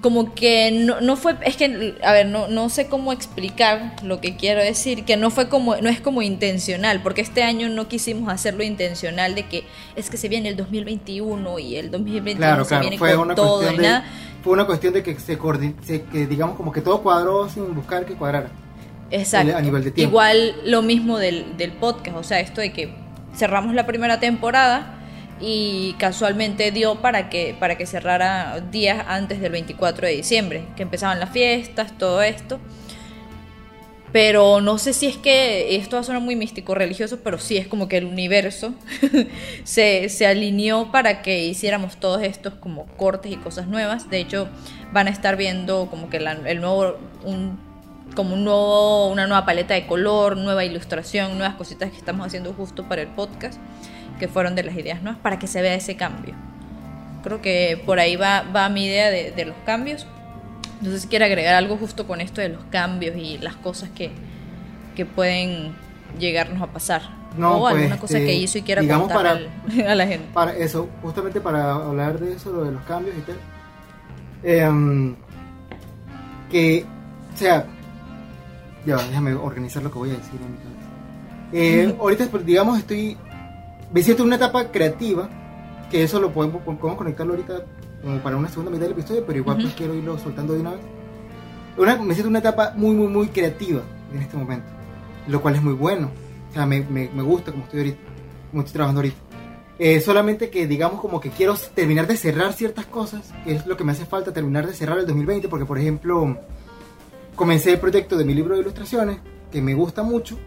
como 0.06 0.36
que 0.36 0.70
no, 0.70 1.00
no, 1.00 1.16
fue, 1.16 1.34
es 1.42 1.56
que, 1.56 1.96
a 2.04 2.12
ver, 2.12 2.26
no, 2.26 2.46
no 2.46 2.68
sé 2.68 2.86
cómo 2.86 3.12
explicar 3.12 3.96
lo 4.04 4.20
que 4.20 4.36
quiero 4.36 4.62
decir, 4.62 5.04
que 5.04 5.16
no 5.16 5.30
fue 5.32 5.48
como, 5.48 5.74
no 5.78 5.88
es 5.88 6.00
como 6.00 6.22
intencional, 6.22 7.02
porque 7.02 7.22
este 7.22 7.42
año 7.42 7.68
no 7.68 7.88
quisimos 7.88 8.32
hacerlo 8.32 8.62
intencional 8.62 9.34
de 9.34 9.46
que 9.48 9.64
es 9.96 10.08
que 10.08 10.16
se 10.16 10.28
viene 10.28 10.48
el 10.48 10.56
2021 10.56 11.58
y 11.58 11.74
el 11.74 11.90
2021 11.90 12.64
se 12.64 12.78
viene 12.78 12.98
fue 12.98 13.16
con 13.16 13.22
una 13.22 13.34
todo 13.34 13.68
y 13.68 13.78
nada. 13.78 14.04
Fue 14.44 14.52
una 14.52 14.64
cuestión 14.64 14.94
de 14.94 15.02
que 15.02 15.18
se, 15.18 15.36
se 15.84 16.02
que 16.04 16.26
digamos 16.28 16.54
como 16.54 16.70
que 16.70 16.82
todo 16.82 17.02
cuadró 17.02 17.48
sin 17.48 17.74
buscar 17.74 18.06
que 18.06 18.14
cuadrara. 18.14 18.48
Exacto. 19.10 19.56
A 19.56 19.60
nivel 19.60 19.82
de 19.82 19.90
tiempo. 19.90 20.12
Igual 20.12 20.54
lo 20.66 20.82
mismo 20.82 21.18
del, 21.18 21.56
del 21.56 21.72
podcast, 21.72 22.16
o 22.16 22.22
sea, 22.22 22.38
esto 22.38 22.60
de 22.60 22.72
que 22.72 22.94
cerramos 23.34 23.74
la 23.74 23.86
primera 23.86 24.20
temporada 24.20 24.95
y 25.40 25.94
casualmente 25.98 26.70
dio 26.70 26.96
para 26.96 27.28
que, 27.28 27.54
para 27.58 27.76
que 27.76 27.86
cerrara 27.86 28.60
días 28.60 29.04
antes 29.08 29.40
del 29.40 29.52
24 29.52 30.06
de 30.06 30.14
diciembre, 30.14 30.64
que 30.76 30.82
empezaban 30.82 31.20
las 31.20 31.30
fiestas, 31.30 31.96
todo 31.98 32.22
esto. 32.22 32.58
Pero 34.12 34.62
no 34.62 34.78
sé 34.78 34.94
si 34.94 35.06
es 35.06 35.18
que 35.18 35.76
esto 35.76 35.96
va 35.96 36.00
a 36.00 36.04
sonar 36.04 36.22
muy 36.22 36.36
místico, 36.36 36.74
religioso, 36.74 37.18
pero 37.22 37.38
sí 37.38 37.58
es 37.58 37.66
como 37.66 37.86
que 37.86 37.98
el 37.98 38.06
universo 38.06 38.72
se, 39.64 40.08
se, 40.08 40.26
alineó 40.26 40.90
para 40.90 41.20
que 41.20 41.44
hiciéramos 41.44 41.96
todos 41.98 42.22
estos 42.22 42.54
como 42.54 42.86
cortes 42.96 43.32
y 43.32 43.36
cosas 43.36 43.66
nuevas. 43.66 44.08
De 44.08 44.18
hecho, 44.18 44.48
van 44.92 45.08
a 45.08 45.10
estar 45.10 45.36
viendo 45.36 45.88
como 45.90 46.08
que 46.08 46.16
el 46.16 46.60
nuevo, 46.60 46.96
un, 47.24 47.58
como 48.14 48.34
un 48.34 48.44
nuevo, 48.44 49.08
una 49.08 49.26
nueva 49.26 49.44
paleta 49.44 49.74
de 49.74 49.86
color, 49.86 50.38
nueva 50.38 50.64
ilustración, 50.64 51.36
nuevas 51.36 51.56
cositas 51.56 51.90
que 51.90 51.98
estamos 51.98 52.26
haciendo 52.26 52.54
justo 52.54 52.88
para 52.88 53.02
el 53.02 53.08
podcast 53.08 53.60
que 54.18 54.28
fueron 54.28 54.54
de 54.54 54.62
las 54.62 54.74
ideas 54.76 55.02
nuevas 55.02 55.20
para 55.20 55.38
que 55.38 55.46
se 55.46 55.62
vea 55.62 55.74
ese 55.74 55.96
cambio. 55.96 56.34
Creo 57.22 57.40
que 57.42 57.80
por 57.84 57.98
ahí 57.98 58.16
va, 58.16 58.42
va 58.54 58.68
mi 58.68 58.84
idea 58.86 59.10
de, 59.10 59.44
los 59.44 59.56
cambios. 59.64 60.06
No 60.80 60.90
sé 60.90 61.00
si 61.00 61.08
quiere 61.08 61.24
agregar 61.24 61.54
algo 61.54 61.76
justo 61.76 62.06
con 62.06 62.20
esto 62.20 62.40
de 62.40 62.50
los 62.50 62.62
cambios 62.70 63.16
y 63.16 63.38
las 63.38 63.56
cosas 63.56 63.88
que, 63.90 64.10
que 64.94 65.06
pueden 65.06 65.74
llegarnos 66.18 66.62
a 66.62 66.68
pasar. 66.68 67.02
No, 67.36 67.56
o 67.56 67.60
pues, 67.60 67.74
alguna 67.76 67.98
cosa 67.98 68.18
este, 68.18 68.26
que 68.26 68.34
hizo 68.34 68.58
y 68.58 68.62
quiera 68.62 68.80
digamos 68.80 69.12
para- 69.12 69.32
al- 69.32 69.50
a 69.88 69.94
la 69.94 70.06
gente. 70.06 70.26
Para 70.32 70.56
eso, 70.56 70.88
justamente 71.02 71.40
para 71.40 71.74
hablar 71.74 72.18
de 72.18 72.32
eso, 72.34 72.50
lo 72.52 72.64
de 72.64 72.72
los 72.72 72.82
cambios 72.84 73.14
y 73.16 73.20
tal. 73.22 73.36
em, 74.42 75.16
que, 76.50 76.84
o 77.34 77.36
sea, 77.36 77.66
ya, 78.86 78.96
déjame 78.96 79.34
organizar 79.34 79.82
lo 79.82 79.90
que 79.90 79.98
voy 79.98 80.10
a 80.10 80.14
decir 80.14 80.40
en 80.40 80.52
mi 80.52 80.58
cabeza. 80.58 80.76
Eh, 81.52 81.96
Ahorita, 82.00 82.26
pues, 82.30 82.46
digamos, 82.46 82.78
estoy. 82.78 83.16
En 83.94 84.20
una 84.22 84.36
etapa 84.36 84.70
creativa, 84.70 85.28
que 85.90 86.02
eso 86.02 86.20
lo 86.20 86.32
podemos, 86.32 86.62
podemos 86.62 86.96
conectarlo 86.96 87.34
ahorita 87.34 87.64
como 88.02 88.18
para 88.18 88.36
una 88.36 88.48
segunda 88.48 88.70
mitad 88.70 88.82
del 88.84 88.92
episodio, 88.92 89.24
pero 89.26 89.38
igual 89.38 89.56
pues 89.56 89.68
Ujú. 89.68 89.76
quiero 89.76 89.94
irlo 89.94 90.18
soltando 90.18 90.54
de 90.54 90.60
una 90.60 90.72
vez. 90.72 90.80
Una- 91.78 91.96
me 91.96 92.14
siento 92.14 92.24
en 92.24 92.28
una 92.30 92.38
etapa 92.40 92.72
muy, 92.76 92.94
muy, 92.94 93.08
muy 93.08 93.28
creativa 93.28 93.82
en 94.12 94.18
este 94.20 94.36
momento, 94.36 94.66
lo 95.28 95.40
cual 95.40 95.54
es 95.56 95.62
muy 95.62 95.74
bueno. 95.74 96.10
O 96.50 96.52
sea, 96.52 96.66
me, 96.66 96.80
me, 96.82 97.10
me 97.14 97.22
gusta 97.22 97.52
como 97.52 97.64
estoy 97.64 97.80
ahorita, 97.80 97.98
como 98.50 98.62
estoy 98.62 98.72
trabajando 98.74 99.00
ahorita. 99.00 99.16
Eh, 99.78 100.00
solamente 100.00 100.48
que 100.50 100.66
digamos 100.66 101.00
como 101.00 101.20
que 101.20 101.30
quiero 101.30 101.54
terminar 101.74 102.06
de 102.06 102.16
cerrar 102.16 102.52
ciertas 102.54 102.86
cosas, 102.86 103.32
que 103.44 103.52
es 103.54 103.66
lo 103.66 103.76
que 103.76 103.84
me 103.84 103.92
hace 103.92 104.06
falta 104.06 104.32
terminar 104.32 104.66
de 104.66 104.72
cerrar 104.72 104.98
el 104.98 105.06
2020, 105.06 105.48
porque 105.48 105.66
por 105.66 105.78
ejemplo 105.78 106.38
comencé 107.34 107.72
el 107.72 107.78
proyecto 107.80 108.16
de 108.16 108.24
mi 108.24 108.34
libro 108.34 108.54
de 108.54 108.62
ilustraciones, 108.62 109.18
que 109.52 109.60
me 109.60 109.74
gusta 109.74 110.02
mucho, 110.02 110.38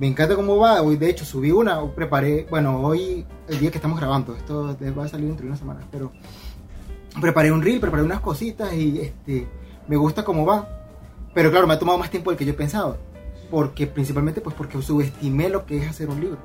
me 0.00 0.06
encanta 0.06 0.34
cómo 0.34 0.56
va, 0.56 0.80
hoy 0.80 0.96
de 0.96 1.10
hecho 1.10 1.26
subí 1.26 1.50
una, 1.50 1.84
preparé, 1.94 2.46
bueno, 2.48 2.80
hoy, 2.80 3.26
el 3.48 3.60
día 3.60 3.70
que 3.70 3.76
estamos 3.76 4.00
grabando, 4.00 4.34
esto 4.34 4.74
va 4.98 5.04
a 5.04 5.08
salir 5.08 5.26
dentro 5.26 5.44
de 5.44 5.50
una 5.50 5.58
semana, 5.58 5.80
pero 5.92 6.10
preparé 7.20 7.52
un 7.52 7.60
reel, 7.60 7.80
preparé 7.80 8.02
unas 8.02 8.20
cositas 8.20 8.72
y 8.72 8.98
este, 8.98 9.46
me 9.88 9.96
gusta 9.96 10.24
cómo 10.24 10.46
va, 10.46 10.66
pero 11.34 11.50
claro, 11.50 11.66
me 11.66 11.74
ha 11.74 11.78
tomado 11.78 11.98
más 11.98 12.10
tiempo 12.10 12.30
del 12.30 12.38
que 12.38 12.46
yo 12.46 12.56
pensaba, 12.56 12.96
porque 13.50 13.86
principalmente 13.86 14.40
pues 14.40 14.56
porque 14.56 14.80
subestimé 14.80 15.50
lo 15.50 15.66
que 15.66 15.76
es 15.76 15.90
hacer 15.90 16.08
un 16.08 16.18
libro. 16.18 16.38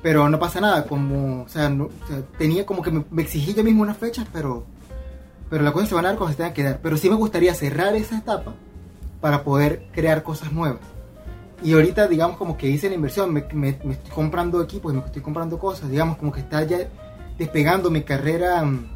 Pero 0.00 0.28
no 0.28 0.38
pasa 0.38 0.60
nada, 0.60 0.86
como, 0.86 1.42
o 1.42 1.48
sea, 1.48 1.68
no- 1.68 1.88
tenía 2.38 2.64
como 2.64 2.82
que 2.82 2.92
me, 2.92 3.04
me 3.10 3.22
exigí 3.22 3.54
yo 3.54 3.64
mismo 3.64 3.82
unas 3.82 3.96
fechas, 3.96 4.26
pero, 4.32 4.64
pero 5.50 5.64
las 5.64 5.72
cosas 5.72 5.88
se 5.88 5.96
van 5.96 6.04
a 6.04 6.08
dar 6.10 6.16
cuando 6.16 6.30
se 6.32 6.36
tengan 6.36 6.54
que 6.54 6.62
dar. 6.62 6.78
Pero 6.80 6.96
sí 6.96 7.10
me 7.10 7.16
gustaría 7.16 7.52
cerrar 7.54 7.96
esa 7.96 8.18
etapa 8.18 8.54
para 9.20 9.42
poder 9.42 9.88
crear 9.92 10.22
cosas 10.22 10.52
nuevas. 10.52 10.78
Y 11.62 11.72
ahorita, 11.72 12.06
digamos, 12.06 12.36
como 12.36 12.56
que 12.56 12.68
hice 12.68 12.88
la 12.88 12.94
inversión, 12.94 13.32
me, 13.32 13.44
me- 13.52 13.78
me 13.84 13.92
estoy 13.94 14.10
comprando 14.14 14.62
equipos, 14.62 14.92
me 14.94 15.00
estoy 15.00 15.22
comprando 15.22 15.58
cosas, 15.58 15.90
digamos, 15.90 16.16
como 16.16 16.30
que 16.32 16.40
está 16.40 16.62
ya 16.64 16.78
despegando 17.36 17.90
mi 17.90 18.02
carrera, 18.02 18.62
mm, 18.64 18.86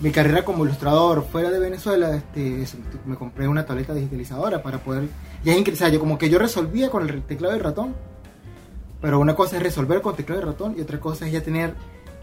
mi 0.00 0.10
carrera 0.10 0.44
como 0.44 0.64
ilustrador 0.64 1.24
fuera 1.24 1.50
de 1.50 1.58
Venezuela. 1.58 2.14
Este, 2.14 2.62
eso, 2.62 2.76
me, 3.06 3.16
compré 3.16 3.48
una 3.48 3.66
tableta 3.66 3.92
digitalizadora 3.92 4.62
para 4.62 4.78
poder, 4.78 5.08
ya 5.44 5.56
ingresar, 5.56 5.90
yo 5.90 5.98
como 5.98 6.16
que 6.16 6.30
yo 6.30 6.38
resolvía 6.38 6.90
con 6.90 7.08
el 7.08 7.22
teclado 7.22 7.54
y 7.54 7.58
el 7.58 7.64
ratón, 7.64 7.94
pero 9.00 9.18
una 9.20 9.34
cosa 9.34 9.56
es 9.56 9.62
resolver 9.62 10.00
con 10.00 10.14
teclado 10.16 10.40
y 10.42 10.44
ratón 10.44 10.74
y 10.78 10.80
otra 10.80 11.00
cosa 11.00 11.26
es 11.26 11.32
ya 11.32 11.42
tener 11.42 11.74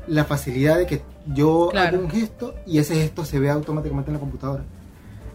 la 0.07 0.23
facilidad 0.25 0.77
de 0.77 0.87
que 0.87 1.01
yo 1.27 1.67
Claro. 1.71 1.97
hago 1.97 2.05
un 2.05 2.09
gesto 2.11 2.55
y 2.65 2.79
ese 2.79 2.95
gesto 2.95 3.23
se 3.25 3.37
ve 3.39 3.49
automáticamente 3.49 4.09
en 4.09 4.15
la 4.15 4.19
computadora. 4.19 4.63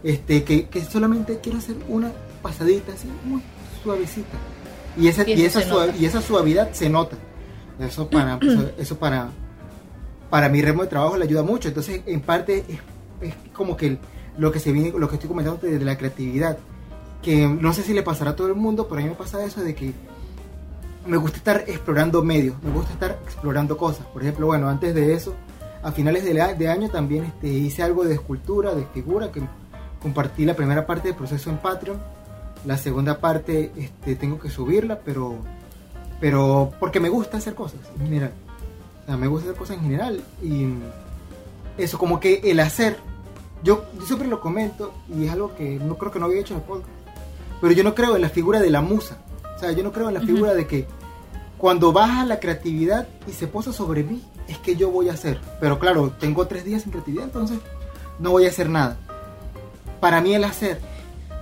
Este, 0.03 0.43
que, 0.43 0.67
que 0.67 0.83
solamente 0.83 1.39
quiero 1.41 1.59
hacer 1.59 1.75
una 1.87 2.11
pasadita 2.41 2.91
así, 2.93 3.07
muy 3.25 3.41
suavecita. 3.91 4.37
Y 4.97 5.07
esa, 5.07 5.27
Y 5.29 5.43
esa, 5.45 5.61
se 5.61 5.67
suave- 5.69 5.87
nota. 5.87 5.97
y 5.99 6.05
esa 6.05 6.21
suavidad 6.21 6.71
se 6.73 6.89
nota. 6.89 7.15
Eso 7.79 8.09
para, 8.09 8.37
eso, 8.41 8.71
eso 8.77 8.97
para, 8.97 9.29
para 10.29 10.49
mi 10.49 10.61
ritmo 10.61 10.81
de 10.83 10.87
trabajo 10.89 11.17
le 11.17 11.25
ayuda 11.25 11.43
mucho. 11.43 11.67
Entonces, 11.67 12.01
en 12.05 12.21
parte, 12.21 12.65
es, 12.67 12.79
es 13.29 13.33
como 13.53 13.77
que 13.77 13.97
lo 14.37 14.51
que 14.51 14.59
se 14.59 14.71
viene, 14.71 14.91
lo 14.97 15.07
que 15.07 15.15
estoy 15.15 15.27
comentando 15.29 15.65
de 15.67 15.79
la 15.83 15.97
creatividad. 15.97 16.57
Que 17.21 17.47
no 17.47 17.73
sé 17.73 17.83
si 17.83 17.93
le 17.93 18.03
pasará 18.03 18.31
a 18.31 18.35
todo 18.35 18.47
el 18.47 18.55
mundo, 18.55 18.87
pero 18.87 18.99
a 19.01 19.03
mí 19.03 19.09
me 19.09 19.15
pasa 19.15 19.43
eso 19.43 19.61
de 19.61 19.73
que 19.75 19.93
me 21.05 21.17
gusta 21.17 21.37
estar 21.37 21.63
explorando 21.67 22.21
medios, 22.23 22.55
me 22.63 22.71
gusta 22.71 22.93
estar 22.93 23.17
explorando 23.25 23.77
cosas. 23.77 24.05
Por 24.07 24.21
ejemplo, 24.21 24.45
bueno, 24.47 24.67
antes 24.69 24.93
de 24.93 25.13
eso, 25.13 25.33
a 25.83 25.91
finales 25.91 26.25
de, 26.25 26.33
la- 26.33 26.53
de 26.53 26.67
año 26.69 26.89
también 26.89 27.23
este, 27.25 27.47
hice 27.47 27.81
algo 27.83 28.03
de 28.03 28.13
escultura, 28.15 28.73
de 28.75 28.85
figura, 28.93 29.31
que 29.31 29.41
compartí 30.01 30.45
la 30.45 30.53
primera 30.55 30.85
parte 30.85 31.07
del 31.09 31.17
proceso 31.17 31.49
en 31.49 31.57
Patreon. 31.57 31.97
La 32.67 32.77
segunda 32.77 33.19
parte 33.19 33.71
este, 33.77 34.15
tengo 34.15 34.39
que 34.39 34.49
subirla, 34.49 34.99
pero, 34.99 35.37
pero 36.19 36.73
porque 36.81 36.99
me 36.99 37.07
gusta 37.07 37.37
hacer 37.37 37.55
cosas 37.55 37.79
en 37.95 38.03
general. 38.07 38.31
O 39.03 39.05
sea, 39.05 39.15
me 39.15 39.27
gusta 39.27 39.47
hacer 39.49 39.57
cosas 39.57 39.77
en 39.77 39.83
general. 39.83 40.21
Y 40.43 40.67
eso, 41.77 41.97
como 41.97 42.19
que 42.19 42.41
el 42.43 42.59
hacer, 42.59 42.97
yo, 43.63 43.85
yo 43.97 44.05
siempre 44.05 44.27
lo 44.27 44.41
comento 44.41 44.93
y 45.17 45.25
es 45.27 45.31
algo 45.31 45.55
que 45.55 45.79
no 45.79 45.97
creo 45.97 46.11
que 46.11 46.19
no 46.19 46.25
había 46.25 46.41
hecho 46.41 46.55
en 46.55 46.59
el 46.59 46.65
podcast. 46.65 46.89
Pero 47.61 47.71
yo 47.71 47.85
no 47.85 47.95
creo 47.95 48.17
en 48.17 48.21
la 48.21 48.29
figura 48.29 48.59
de 48.59 48.69
la 48.69 48.81
musa. 48.81 49.17
O 49.55 49.59
sea, 49.59 49.71
yo 49.71 49.81
no 49.81 49.93
creo 49.93 50.09
en 50.09 50.15
la 50.15 50.19
Ujú. 50.19 50.27
figura 50.27 50.53
de 50.53 50.67
que 50.67 50.85
cuando 51.57 51.93
baja 51.93 52.25
la 52.25 52.41
creatividad 52.41 53.07
y 53.27 53.31
se 53.31 53.47
posa 53.47 53.71
sobre 53.71 54.03
mí, 54.03 54.21
es 54.49 54.57
que 54.57 54.75
yo 54.75 54.91
voy 54.91 55.07
a 55.07 55.13
hacer. 55.13 55.39
Pero 55.61 55.79
claro, 55.79 56.11
tengo 56.19 56.45
tres 56.47 56.65
días 56.65 56.81
sin 56.81 56.91
creatividad, 56.91 57.23
entonces 57.23 57.59
no 58.19 58.31
voy 58.31 58.45
a 58.45 58.49
hacer 58.49 58.69
nada. 58.69 58.97
Para 60.01 60.19
mí 60.19 60.35
el 60.35 60.43
hacer 60.43 60.81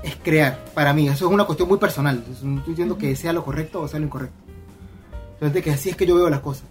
es 0.06 0.16
crear. 0.16 0.64
Para 0.74 0.94
mí, 0.94 1.08
eso 1.08 1.26
es 1.28 1.34
una 1.34 1.46
cuestión 1.46 1.68
muy 1.68 1.80
personal. 1.80 2.24
No 2.44 2.60
estoy 2.60 2.74
diciendo 2.74 2.98
que 2.98 3.16
sea 3.16 3.34
lo 3.34 3.44
correcto 3.44 3.82
o 3.82 3.88
sea 3.88 4.00
lo 4.00 4.06
incorrecto. 4.06 4.38
Entonces, 5.34 5.64
que 5.64 5.72
así 5.72 5.90
es 5.90 5.96
que 5.96 6.06
yo 6.06 6.16
veo 6.16 6.30
las 6.30 6.42
cosas. 6.42 6.66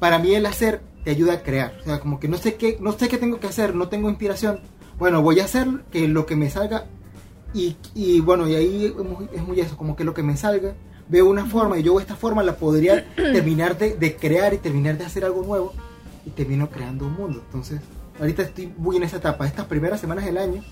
Para 0.00 0.18
mí 0.18 0.34
el 0.34 0.46
hacer 0.46 0.80
te 1.04 1.10
ayuda 1.10 1.34
a 1.34 1.42
crear. 1.42 1.76
O 1.80 1.84
sea, 1.84 2.00
como 2.00 2.18
que 2.18 2.28
no 2.28 2.38
sé 2.38 2.54
qué, 2.54 2.78
no 2.80 2.92
sé 2.92 3.08
qué 3.08 3.18
tengo 3.18 3.38
que 3.40 3.46
hacer, 3.46 3.74
no 3.74 3.88
tengo 3.88 4.08
inspiración. 4.08 4.60
Bueno, 4.98 5.22
voy 5.22 5.40
a 5.40 5.44
hacer 5.44 5.68
que 5.92 6.08
lo 6.08 6.26
que 6.26 6.34
me 6.34 6.50
salga 6.50 6.86
y, 7.54 7.76
y 7.94 8.20
bueno, 8.20 8.48
y 8.48 8.54
ahí 8.54 8.86
es 8.86 9.04
muy, 9.04 9.28
es 9.32 9.42
muy 9.42 9.60
eso, 9.60 9.76
como 9.76 9.94
que 9.94 10.04
lo 10.04 10.14
que 10.14 10.22
me 10.22 10.36
salga, 10.36 10.74
veo 11.08 11.28
una 11.28 11.46
forma 11.46 11.78
y 11.78 11.82
yo 11.82 11.98
esta 12.00 12.16
forma 12.16 12.42
la 12.42 12.56
podría 12.56 13.06
terminar 13.16 13.78
de, 13.78 13.96
de 13.96 14.16
crear 14.16 14.54
y 14.54 14.58
terminar 14.58 14.98
de 14.98 15.04
hacer 15.04 15.24
algo 15.24 15.42
nuevo 15.42 15.72
y 16.26 16.30
termino 16.30 16.68
creando 16.70 17.06
un 17.06 17.14
mundo. 17.14 17.42
Entonces, 17.44 17.80
ahorita 18.18 18.42
estoy 18.42 18.72
muy 18.76 18.96
en 18.96 19.04
esa 19.04 19.18
etapa. 19.18 19.46
Estas 19.46 19.66
primeras 19.66 20.00
semanas 20.00 20.24
del 20.24 20.38
año, 20.38 20.64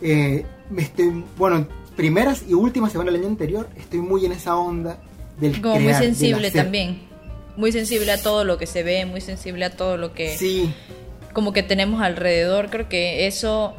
eh, 0.00 0.44
estoy, 0.78 1.24
bueno, 1.36 1.66
primeras 1.96 2.44
y 2.48 2.54
últimas 2.54 2.92
semanas 2.92 3.12
del 3.12 3.22
año 3.22 3.30
anterior, 3.30 3.68
estoy 3.76 4.00
muy 4.00 4.24
en 4.26 4.32
esa 4.32 4.56
onda 4.56 4.98
del 5.38 5.60
Como 5.60 5.74
muy 5.74 5.84
crear, 5.84 6.02
sensible 6.02 6.50
también. 6.50 7.00
Muy 7.56 7.70
sensible 7.72 8.10
a 8.12 8.20
todo 8.20 8.44
lo 8.44 8.56
que 8.56 8.66
se 8.66 8.82
ve, 8.82 9.04
muy 9.04 9.20
sensible 9.20 9.64
a 9.66 9.70
todo 9.70 9.96
lo 9.96 10.14
que 10.14 10.36
Sí, 10.36 10.72
como 11.32 11.52
que 11.52 11.62
tenemos 11.62 12.00
alrededor. 12.02 12.70
Creo 12.70 12.88
que 12.88 13.26
eso 13.26 13.74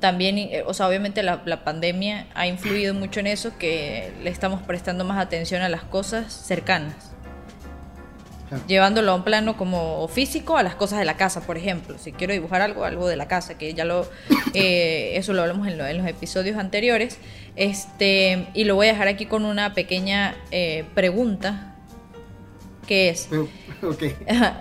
también, 0.00 0.38
eh, 0.38 0.62
o 0.66 0.72
sea, 0.72 0.88
obviamente 0.88 1.22
la, 1.22 1.42
la 1.44 1.62
pandemia 1.62 2.26
ha 2.34 2.46
influido 2.46 2.94
mucho 2.94 3.20
en 3.20 3.26
eso, 3.26 3.52
que 3.58 4.12
le 4.22 4.30
estamos 4.30 4.62
prestando 4.62 5.04
más 5.04 5.18
atención 5.18 5.62
a 5.62 5.68
las 5.68 5.82
cosas 5.82 6.32
cercanas. 6.32 7.12
Claro. 8.50 8.64
Llevándolo 8.66 9.12
a 9.12 9.14
un 9.14 9.24
plano 9.24 9.56
como 9.56 10.06
físico 10.08 10.58
a 10.58 10.62
las 10.62 10.74
cosas 10.74 10.98
de 10.98 11.06
la 11.06 11.16
casa, 11.16 11.40
por 11.40 11.56
ejemplo. 11.56 11.96
Si 11.98 12.12
quiero 12.12 12.34
dibujar 12.34 12.60
algo, 12.60 12.84
algo 12.84 13.08
de 13.08 13.16
la 13.16 13.26
casa, 13.28 13.56
que 13.56 13.72
ya 13.72 13.84
lo, 13.86 14.06
eh, 14.54 15.12
eso 15.14 15.32
lo 15.32 15.40
hablamos 15.42 15.66
en, 15.68 15.78
lo- 15.78 15.86
en 15.86 15.96
los 15.96 16.06
episodios 16.06 16.58
anteriores. 16.58 17.16
Este, 17.56 18.46
y 18.52 18.64
lo 18.64 18.74
voy 18.74 18.88
a 18.88 18.92
dejar 18.92 19.08
aquí 19.08 19.24
con 19.26 19.44
una 19.46 19.72
pequeña 19.72 20.34
eh, 20.50 20.84
pregunta, 20.94 21.76
que 22.86 23.08
es, 23.10 23.28
pero- 23.30 23.48
ok. 23.82 24.02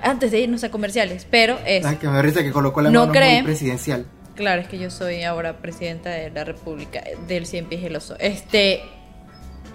antes 0.04 0.32
de 0.32 0.40
irnos 0.40 0.64
a 0.64 0.70
comerciales, 0.72 1.26
pero 1.30 1.58
es, 1.66 1.86
Ay, 1.86 1.96
que 1.98 2.08
me 2.08 2.14
da 2.14 2.22
risa 2.22 2.44
que 2.44 2.52
colocó 2.52 2.82
la 2.82 2.90
¿No 2.92 3.02
mano 3.02 3.12
cree? 3.14 3.36
muy 3.38 3.44
presidencial. 3.44 4.06
claro, 4.36 4.62
es 4.62 4.68
que 4.68 4.78
yo 4.78 4.90
soy 4.92 5.24
ahora 5.24 5.58
presidenta 5.58 6.10
de 6.12 6.30
la 6.30 6.44
República 6.44 7.02
del 7.28 7.46
Cien 7.48 7.66
Pies 7.66 7.82
y 7.82 7.86
el 7.88 7.96
Oso. 7.96 8.16
Este, 8.20 8.82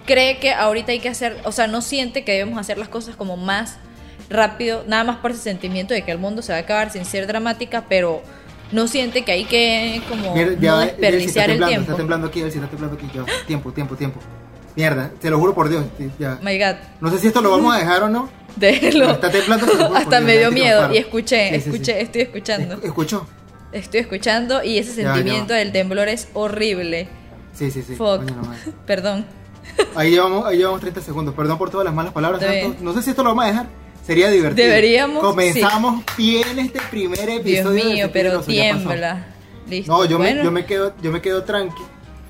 cree 0.05 0.37
que 0.37 0.51
ahorita 0.53 0.91
hay 0.93 0.99
que 0.99 1.09
hacer, 1.09 1.35
o 1.43 1.51
sea, 1.51 1.67
no 1.67 1.81
siente 1.81 2.23
que 2.23 2.31
debemos 2.33 2.57
hacer 2.59 2.77
las 2.77 2.87
cosas 2.89 3.15
como 3.15 3.35
más 3.37 3.77
rápido, 4.29 4.83
nada 4.87 5.03
más 5.03 5.17
por 5.17 5.31
ese 5.31 5.41
sentimiento 5.41 5.93
de 5.93 6.01
que 6.03 6.11
el 6.11 6.17
mundo 6.17 6.41
se 6.41 6.51
va 6.51 6.57
a 6.59 6.61
acabar 6.61 6.91
sin 6.91 7.05
ser 7.05 7.27
dramática, 7.27 7.85
pero 7.87 8.21
no 8.71 8.87
siente 8.87 9.23
que 9.23 9.31
hay 9.31 9.45
que 9.45 10.01
como 10.09 10.33
Mierda, 10.33 10.55
no 10.55 10.61
ya, 10.61 10.77
desperdiciar 10.79 11.49
el 11.49 11.57
tiempo. 11.65 11.81
Está 11.81 11.95
temblando 11.95 12.27
aquí, 12.27 12.41
está 12.41 12.67
temblando 12.67 12.95
aquí. 12.97 13.07
Yo, 13.13 13.25
tiempo, 13.47 13.71
tiempo, 13.71 13.95
tiempo. 13.95 14.19
Mierda, 14.75 15.09
te 15.21 15.29
lo 15.29 15.39
juro 15.39 15.53
por 15.53 15.69
Dios. 15.69 15.85
Ya. 16.19 16.37
My 16.41 16.57
God, 16.59 16.75
No 16.99 17.09
sé 17.09 17.19
si 17.19 17.27
esto 17.27 17.39
lo 17.41 17.51
vamos 17.51 17.73
a 17.73 17.77
dejar 17.79 18.03
o 18.03 18.09
no. 18.09 18.29
déjelo. 18.57 19.11
Está 19.11 19.29
temblando, 19.31 19.95
Hasta 19.95 20.19
me 20.21 20.37
dio 20.37 20.51
miedo 20.51 20.93
y 20.93 20.97
escuché, 20.97 21.49
Sí, 21.49 21.55
sí, 21.55 21.61
sí. 21.61 21.69
escuché, 21.69 22.01
estoy 22.01 22.21
escuchando. 22.23 22.75
Esc- 22.77 22.85
¿Escuchó? 22.85 23.27
Estoy 23.71 23.99
escuchando 24.01 24.63
y 24.63 24.77
ese 24.77 25.01
Ya, 25.01 25.09
ya 25.09 25.13
sentimiento 25.15 25.53
va. 25.53 25.59
del 25.59 25.71
temblor 25.71 26.07
es 26.09 26.27
horrible. 26.33 27.07
Sí, 27.53 27.71
sí, 27.71 27.83
sí. 27.83 27.95
Fuck. 27.95 28.25
Coño, 28.25 28.35
no. 28.35 28.53
Perdón. 28.85 29.25
Ahí 29.95 30.11
llevamos, 30.11 30.45
ahí 30.45 30.57
llevamos 30.57 30.81
30 30.81 31.01
segundos. 31.01 31.33
Perdón 31.35 31.57
por 31.57 31.69
todas 31.69 31.85
las 31.85 31.93
malas 31.93 32.11
palabras. 32.13 32.41
Santos. 32.41 32.81
No 32.81 32.93
sé 32.93 33.01
si 33.01 33.09
esto 33.11 33.23
lo 33.23 33.29
vamos 33.29 33.45
a 33.45 33.47
dejar. 33.47 33.65
Sería 34.05 34.29
divertido. 34.29 34.67
Deberíamos, 34.67 35.23
Comenzamos 35.23 36.03
bien 36.17 36.59
este 36.59 36.79
primer 36.91 37.25
Dios 37.25 37.39
episodio. 37.41 37.85
de 37.85 37.93
mío, 37.93 38.09
pero 38.13 38.41
tiembla. 38.41 39.25
Listo. 39.67 39.91
No, 39.91 40.05
yo, 40.05 40.17
bueno, 40.17 40.39
me, 40.39 40.43
yo 40.45 40.51
me 40.51 40.65
quedo, 40.65 40.93
yo 41.01 41.11
me 41.11 41.21
quedo 41.21 41.43
tranqui. 41.43 41.81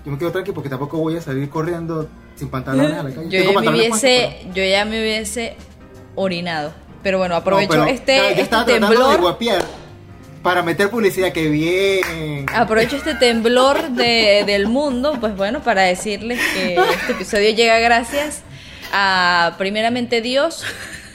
Yo 0.06 0.12
me 0.12 0.18
quedo 0.18 0.32
tranqui 0.32 0.52
porque 0.54 0.70
tampoco 0.70 0.98
voy 1.00 1.18
a 1.18 1.22
salir 1.22 1.50
corriendo 1.50 2.08
sin 2.36 2.48
pantalones 2.50 2.94
a 2.94 3.04
la 3.04 3.10
calle. 3.14 3.28
yo 3.30 3.42
Tengo 3.44 3.62
ya 3.62 3.70
me 3.72 3.78
hubiese, 3.78 4.38
yo 4.54 4.64
ya 4.64 4.86
me 4.86 5.02
hubiese 5.02 5.56
orinado. 6.16 6.74
Pero 7.04 7.18
bueno, 7.18 7.34
pero- 7.44 7.58
aprovecho 7.58 7.78
No, 7.78 7.84
pero 7.86 7.94
este, 7.96 8.16
ya- 8.16 8.32
ya 8.36 8.42
este 8.44 8.56
de 8.56 8.66
temblor. 8.80 9.20
guapear. 9.20 9.66
Para 10.42 10.62
meter 10.62 10.90
publicidad, 10.92 11.32
que 11.34 11.50
bien. 11.50 12.46
Aprovecho 12.54 12.96
este 12.98 13.16
temblor 13.16 13.90
de, 13.90 14.44
del 14.46 14.68
mundo, 14.68 15.18
pues 15.20 15.36
bueno, 15.36 15.62
para 15.64 15.82
decirles 15.82 16.40
que 16.54 16.76
este 16.76 17.12
episodio 17.14 17.50
llega 17.56 17.80
gracias 17.80 18.44
a 18.94 19.56
primeramente 19.58 20.22
Dios, 20.22 20.64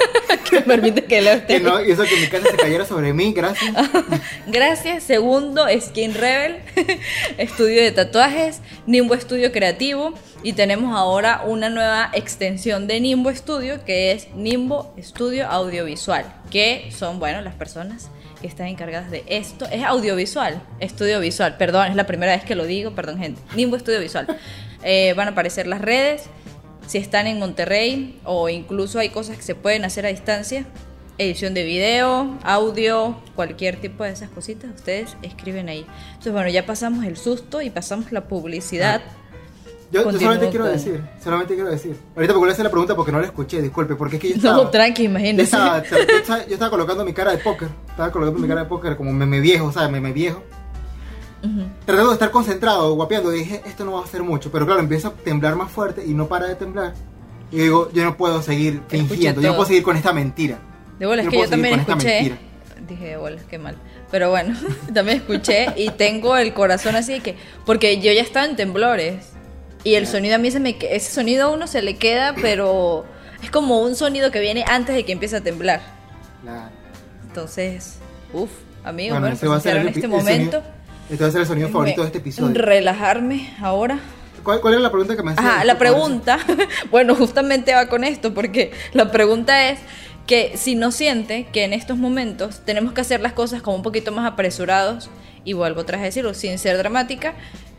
que 0.51 0.61
permite 0.61 1.05
que 1.05 1.23
lo 1.23 1.31
esté. 1.31 1.55
Que 1.55 1.61
no, 1.61 1.79
eso 1.79 2.03
que 2.03 2.17
mi 2.17 2.27
casa 2.27 2.51
se 2.51 2.57
cayera 2.57 2.85
sobre 2.85 3.13
mí, 3.13 3.33
gracias. 3.33 3.73
Gracias. 4.47 5.03
Segundo, 5.05 5.67
Skin 5.81 6.15
Rebel, 6.15 6.61
estudio 7.39 7.83
de 7.83 7.93
tatuajes, 7.93 8.61
Nimbo 8.87 9.15
Estudio 9.15 9.53
Creativo. 9.53 10.15
Y 10.43 10.55
tenemos 10.55 10.97
ahora 10.97 11.43
una 11.47 11.69
nueva 11.69 12.11
extensión 12.15 12.87
de 12.87 12.99
Nimbo 13.01 13.31
Studio, 13.35 13.85
que 13.85 14.13
es 14.13 14.29
Nimbo 14.35 14.95
Estudio 14.97 15.47
Audiovisual, 15.49 16.25
que 16.51 16.91
son, 16.97 17.19
bueno, 17.19 17.43
las 17.43 17.55
personas 17.55 18.11
que 18.41 18.47
están 18.47 18.67
encargadas 18.67 19.11
de 19.11 19.23
esto. 19.27 19.67
Es 19.71 19.85
audiovisual, 19.85 20.63
estudio 20.81 21.21
visual, 21.21 21.57
perdón, 21.59 21.89
es 21.89 21.97
la 21.97 22.07
primera 22.07 22.33
vez 22.33 22.45
que 22.45 22.55
lo 22.55 22.65
digo, 22.65 22.93
perdón 22.93 23.19
gente. 23.19 23.41
Nimbo 23.55 23.77
Estudio 23.77 24.01
Visual. 24.01 24.27
Eh, 24.83 25.13
van 25.15 25.29
a 25.29 25.33
aparecer 25.33 25.67
las 25.67 25.83
redes, 25.83 26.25
si 26.91 26.99
están 26.99 27.29
en 27.29 27.39
Monterrey 27.39 28.19
o 28.25 28.49
incluso 28.49 28.99
hay 28.99 29.11
cosas 29.11 29.37
que 29.37 29.43
se 29.45 29.55
pueden 29.55 29.85
hacer 29.85 30.07
a 30.07 30.09
distancia, 30.09 30.65
edición 31.19 31.55
de 31.55 31.63
video, 31.63 32.37
audio, 32.43 33.15
cualquier 33.37 33.77
tipo 33.81 34.03
de 34.03 34.11
esas 34.11 34.29
cositas, 34.31 34.73
ustedes 34.75 35.17
escriben 35.23 35.69
ahí. 35.69 35.87
Entonces, 36.09 36.33
bueno, 36.33 36.49
ya 36.49 36.67
pasamos 36.67 37.05
el 37.05 37.17
susto 37.17 37.63
y 37.63 37.71
pasamos 37.71 38.11
la 38.11 38.23
publicidad. 38.27 39.03
Yo, 39.93 40.03
yo 40.05 40.19
solamente 40.19 40.49
quiero 40.51 40.65
con- 40.65 40.73
decir, 40.73 41.01
solamente 41.23 41.55
quiero 41.55 41.71
decir. 41.71 41.97
Ahorita 42.17 42.33
porque 42.35 42.47
le 42.47 42.53
hacer 42.55 42.65
la 42.65 42.71
pregunta 42.73 42.97
porque 42.97 43.13
no 43.13 43.21
la 43.21 43.27
escuché, 43.27 43.63
disculpe, 43.63 43.95
porque 43.95 44.17
es 44.17 44.23
que 44.23 44.29
yo 44.31 44.35
estaba... 44.37 44.57
No, 44.57 44.71
tranqui, 44.71 45.05
yo, 45.05 45.11
imagínense. 45.11 45.43
estaba, 45.45 45.83
yo 45.85 45.97
estaba- 45.97 46.47
yo 46.47 46.53
estaba 46.55 46.71
colocando 46.71 47.05
mi 47.05 47.13
cara 47.13 47.31
de 47.31 47.39
póker, 47.39 47.69
estaba 47.89 48.11
colocando 48.11 48.41
mi 48.41 48.49
cara 48.49 48.63
de 48.63 48.67
póker 48.69 48.97
como 48.97 49.13
meme 49.13 49.39
viejo, 49.39 49.71
¿sabes? 49.71 49.91
Meme 49.93 50.13
viejo. 50.13 50.43
Ujú. 51.43 51.63
Tratando 51.87 52.11
de 52.11 52.15
estar 52.15 52.31
concentrado, 52.31 52.95
guapeando, 52.95 53.31
dije, 53.31 53.63
esto 53.65 53.85
no 53.85 53.93
va 53.93 54.01
a 54.01 54.05
hacer 54.05 54.23
mucho. 54.23 54.51
Pero 54.53 54.67
claro, 54.67 54.81
empieza 54.81 55.09
a 55.09 55.13
temblar 55.13 55.57
más 55.57 55.71
fuerte 55.71 56.05
y 56.07 56.13
no 56.15 56.27
para 56.29 56.47
de 56.47 56.55
temblar. 56.55 56.95
Y 57.51 57.57
digo, 57.59 57.91
yo 57.93 58.05
no 58.05 58.17
puedo 58.17 58.43
seguir 58.43 58.83
fingiendo, 58.89 59.41
yo 59.41 59.49
no 59.49 59.55
puedo 59.57 59.67
seguir 59.69 59.83
con 59.83 59.97
esta 59.97 60.13
mentira. 60.13 60.59
De 60.99 61.07
bolas 61.07 61.25
No 61.25 61.31
que 61.31 61.39
yo 61.39 61.49
también 61.49 61.81
escuché. 61.81 62.37
Dije 62.87 63.05
de 63.09 63.17
bolas, 63.17 63.43
qué 63.49 63.59
mal. 63.59 63.77
Pero 64.11 64.31
bueno, 64.31 64.57
también 64.95 65.19
escuché 65.19 65.69
y 65.77 65.89
tengo 65.91 66.37
el 66.37 66.53
corazón 66.53 66.97
así 66.97 67.21
que. 67.21 67.37
Porque 67.65 68.01
yo 68.01 68.13
ya 68.13 68.23
estaba 68.23 68.47
en 68.47 68.57
temblores. 68.57 69.31
Y 69.83 69.95
el 69.95 70.07
sonido 70.07 70.35
a 70.35 70.39
mí 70.39 70.51
se 70.51 70.61
me. 70.61 70.77
Ese 70.81 71.11
sonido 71.13 71.47
a 71.47 71.49
uno 71.51 71.67
se 71.67 71.81
le 71.83 71.97
queda, 71.97 72.35
pero. 72.43 73.05
Es 73.43 73.51
como 73.51 73.81
un 73.81 73.97
sonido 73.97 74.31
que 74.31 74.41
viene 74.41 74.65
antes 74.69 74.95
de 74.95 75.05
que 75.05 75.13
empiece 75.13 75.37
a 75.37 75.41
temblar. 75.41 75.81
La- 76.45 76.71
Entonces, 77.27 77.97
uff, 78.35 78.51
amigo, 78.85 79.15
Bueno, 79.15 79.21
bueno, 79.21 79.37
ese 79.37 79.47
va 79.47 79.57
a 79.57 79.81
el 79.81 79.87
en 79.87 79.95
este 79.95 80.09
momento. 80.09 80.59
sonido- 80.59 80.80
Este 81.11 81.25
va 81.25 81.29
a 81.29 81.33
ser 81.33 81.41
el 81.41 81.47
sonido 81.47 81.69
favorito 81.69 82.03
de 82.03 82.07
este 82.07 82.19
episodio. 82.19 82.55
Relajarme 82.55 83.53
ahora. 83.61 83.99
¿Cuál, 84.45 84.61
cuál 84.61 84.75
era 84.75 84.83
la 84.83 84.91
pregunta 84.91 85.17
que 85.17 85.23
me 85.23 85.33
hacías? 85.33 85.45
Ajá, 85.47 85.65
la 85.65 85.77
pregunta, 85.77 86.39
bueno, 86.91 87.15
justamente 87.15 87.75
va 87.75 87.89
con 87.89 88.05
esto, 88.05 88.33
porque 88.33 88.71
la 88.93 89.11
pregunta 89.11 89.69
es 89.69 89.81
que 90.27 90.57
si 90.57 90.77
no 90.77 90.93
siente 90.93 91.47
que 91.53 91.65
en 91.65 91.73
estos 91.73 91.99
momentos 91.99 92.61
tenemos 92.65 92.93
que 92.93 93.01
hacer 93.01 93.21
las 93.21 93.33
cosas 93.33 93.61
como 93.61 93.77
un 93.77 93.83
poquito 93.83 94.13
más 94.13 94.31
apresurados, 94.31 95.11
y 95.45 95.53
vuelvo 95.53 95.85
vez 95.85 95.95
a 95.95 96.03
decirlo, 96.03 96.35
sin 96.35 96.59
ser 96.59 96.77
dramática, 96.79 97.35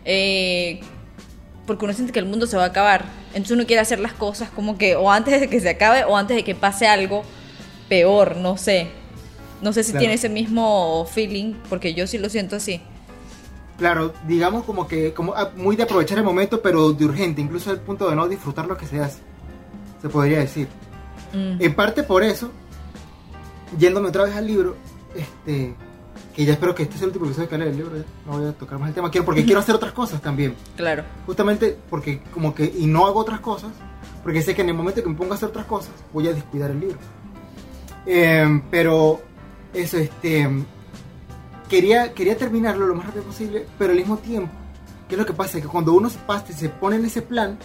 eh, 0.06 0.82
porque 1.66 1.86
uno 1.86 1.94
siente 1.94 2.12
que 2.12 2.20
el 2.20 2.26
mundo 2.26 2.48
se 2.48 2.58
va 2.58 2.64
a 2.64 2.68
acabar. 2.68 3.06
Entonces 3.30 3.52
uno 3.52 3.66
quiere 3.66 3.82
hacer 3.82 4.00
las 4.00 4.14
cosas 4.14 4.50
como 4.50 4.78
que 4.78 4.96
o 4.96 5.12
antes 5.12 5.40
de 5.40 5.48
que 5.48 5.60
se 5.60 5.70
acabe 5.70 6.04
o 6.04 6.18
antes 6.18 6.36
de 6.36 6.44
que 6.44 6.56
pase 6.56 6.88
algo 6.88 7.24
peor, 7.88 8.36
no 8.38 8.58
sé. 8.58 8.88
No 9.62 9.74
sé 9.74 9.84
si 9.84 9.92
Claro. 9.92 10.02
tiene 10.02 10.16
ese 10.16 10.28
mismo 10.30 11.06
feeling, 11.13 11.54
porque 11.70 11.94
yo 11.94 12.08
sí 12.08 12.17
lo 12.17 12.30
siento 12.30 12.56
así. 12.56 12.82
Claro, 13.82 14.13
digamos 14.28 14.63
como 14.63 14.88
que 14.88 15.12
como 15.12 15.34
ah, 15.34 15.50
muy 15.56 15.76
de 15.76 15.82
aprovechar 15.82 16.20
el 16.20 16.24
momento, 16.24 16.62
pero 16.62 16.94
de 16.94 17.04
urgente, 17.04 17.41
incluso 17.41 17.72
al 17.72 17.80
punto 17.80 18.08
de 18.08 18.15
no 18.15 18.28
disfrutar 18.28 18.67
lo 18.67 18.78
que 18.78 18.86
se 18.86 19.00
hace. 19.00 19.22
Se 20.04 20.08
podría 20.08 20.38
decir. 20.38 20.67
Mm, 21.34 21.56
En 21.60 21.74
parte 21.74 22.04
por 22.04 22.22
eso, 22.22 22.52
yéndome 23.80 24.10
otra 24.10 24.26
vez 24.26 24.36
al 24.36 24.46
libro, 24.46 24.76
este, 25.15 25.74
que 26.36 26.46
ya 26.46 26.54
espero 26.54 26.76
que 26.76 26.84
este 26.84 26.94
sea 26.96 27.06
el 27.06 27.08
último 27.08 27.26
episodio 27.26 27.50
que 27.50 27.58
del 27.58 27.76
libro, 27.76 27.91
no 28.28 28.34
voy 28.34 28.50
a 28.50 28.54
tocar 28.54 28.78
más 28.78 28.89
el 28.89 28.94
tema, 28.94 29.10
quiero, 29.10 29.26
porque 29.26 29.44
quiero 29.46 29.60
hacer 29.60 29.74
otras 29.74 29.94
cosas 29.94 30.22
también. 30.22 30.54
claro. 30.78 31.04
Justamente 31.26 31.76
porque 31.89 32.22
como 32.36 32.54
que, 32.54 32.72
y 32.78 32.86
no 32.86 33.08
hago 33.08 33.20
otras 33.20 33.39
cosas, 33.39 33.72
porque 34.22 34.44
sé 34.44 34.54
que 34.54 34.62
en 34.62 34.70
el 34.70 34.76
momento 34.76 35.02
que 35.02 35.10
me 35.10 35.15
ponga 35.15 35.32
a 35.32 35.38
hacer 35.38 35.50
otras 35.50 35.65
cosas, 35.65 35.91
voy 36.13 36.28
a 36.28 36.34
descuidar 36.34 36.70
el 36.70 36.82
libro. 36.82 37.00
Eh, 38.06 38.62
pero 38.70 39.22
eso, 39.74 39.98
este, 39.98 40.48
quería, 41.71 42.13
quería 42.13 42.38
terminarlo 42.38 42.86
lo 42.86 42.93
más 42.95 43.07
rápido 43.07 43.23
posible, 43.23 43.65
pero 43.79 43.91
al 43.93 43.97
mismo 43.97 44.17
tiempo, 44.17 44.51
¿qué 45.07 45.15
es 45.15 45.19
lo 45.19 45.25
que 45.25 45.34
pasa? 45.34 45.60
Que 45.60 45.67
cuando 45.67 45.93
uno 45.93 46.10
se 46.10 46.19
pasa 46.19 46.45
y 46.49 46.53
se 46.53 46.69
pone 46.69 46.97
en 46.97 47.05
ese 47.05 47.21
plan, 47.21 47.57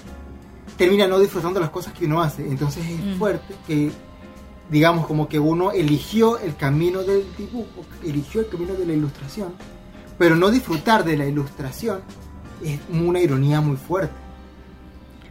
termina 0.78 1.06
no 1.06 1.18
disfrutando 1.18 1.58
las 1.60 1.70
cosas 1.70 1.92
que 1.92 2.06
uno 2.06 2.22
hace. 2.22 2.48
Entonces 2.48 2.84
es 2.88 3.04
Mm. 3.04 3.18
fuerte 3.18 3.54
que, 3.66 3.90
digamos, 4.70 5.06
como 5.06 5.28
que 5.28 5.38
uno 5.40 5.72
eligió 5.72 6.38
el 6.38 6.54
camino 6.56 7.02
del 7.02 7.24
dibujo, 7.36 7.84
eligió 8.04 8.40
el 8.42 8.48
camino 8.48 8.74
de 8.74 8.86
la 8.86 8.92
ilustración, 8.92 9.52
pero 10.18 10.36
no 10.36 10.50
disfrutar 10.50 11.04
de 11.04 11.16
la 11.16 11.26
ilustración 11.26 12.00
es 12.64 12.78
una 12.90 13.20
ironía 13.20 13.60
muy 13.60 13.76
fuerte. 13.76 14.14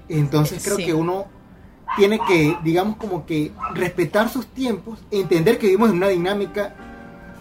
Entonces 0.09 0.63
creo 0.63 0.77
Sí. 0.77 0.85
que 0.85 0.93
uno 0.93 1.25
tiene 1.97 2.19
que, 2.27 2.57
digamos, 2.63 2.97
como 2.97 3.25
que 3.25 3.51
respetar 3.73 4.29
sus 4.29 4.47
tiempos, 4.47 4.99
entender 5.11 5.57
que 5.57 5.67
vivimos 5.67 5.89
en 5.91 5.97
una 5.97 6.09
dinámica 6.09 6.75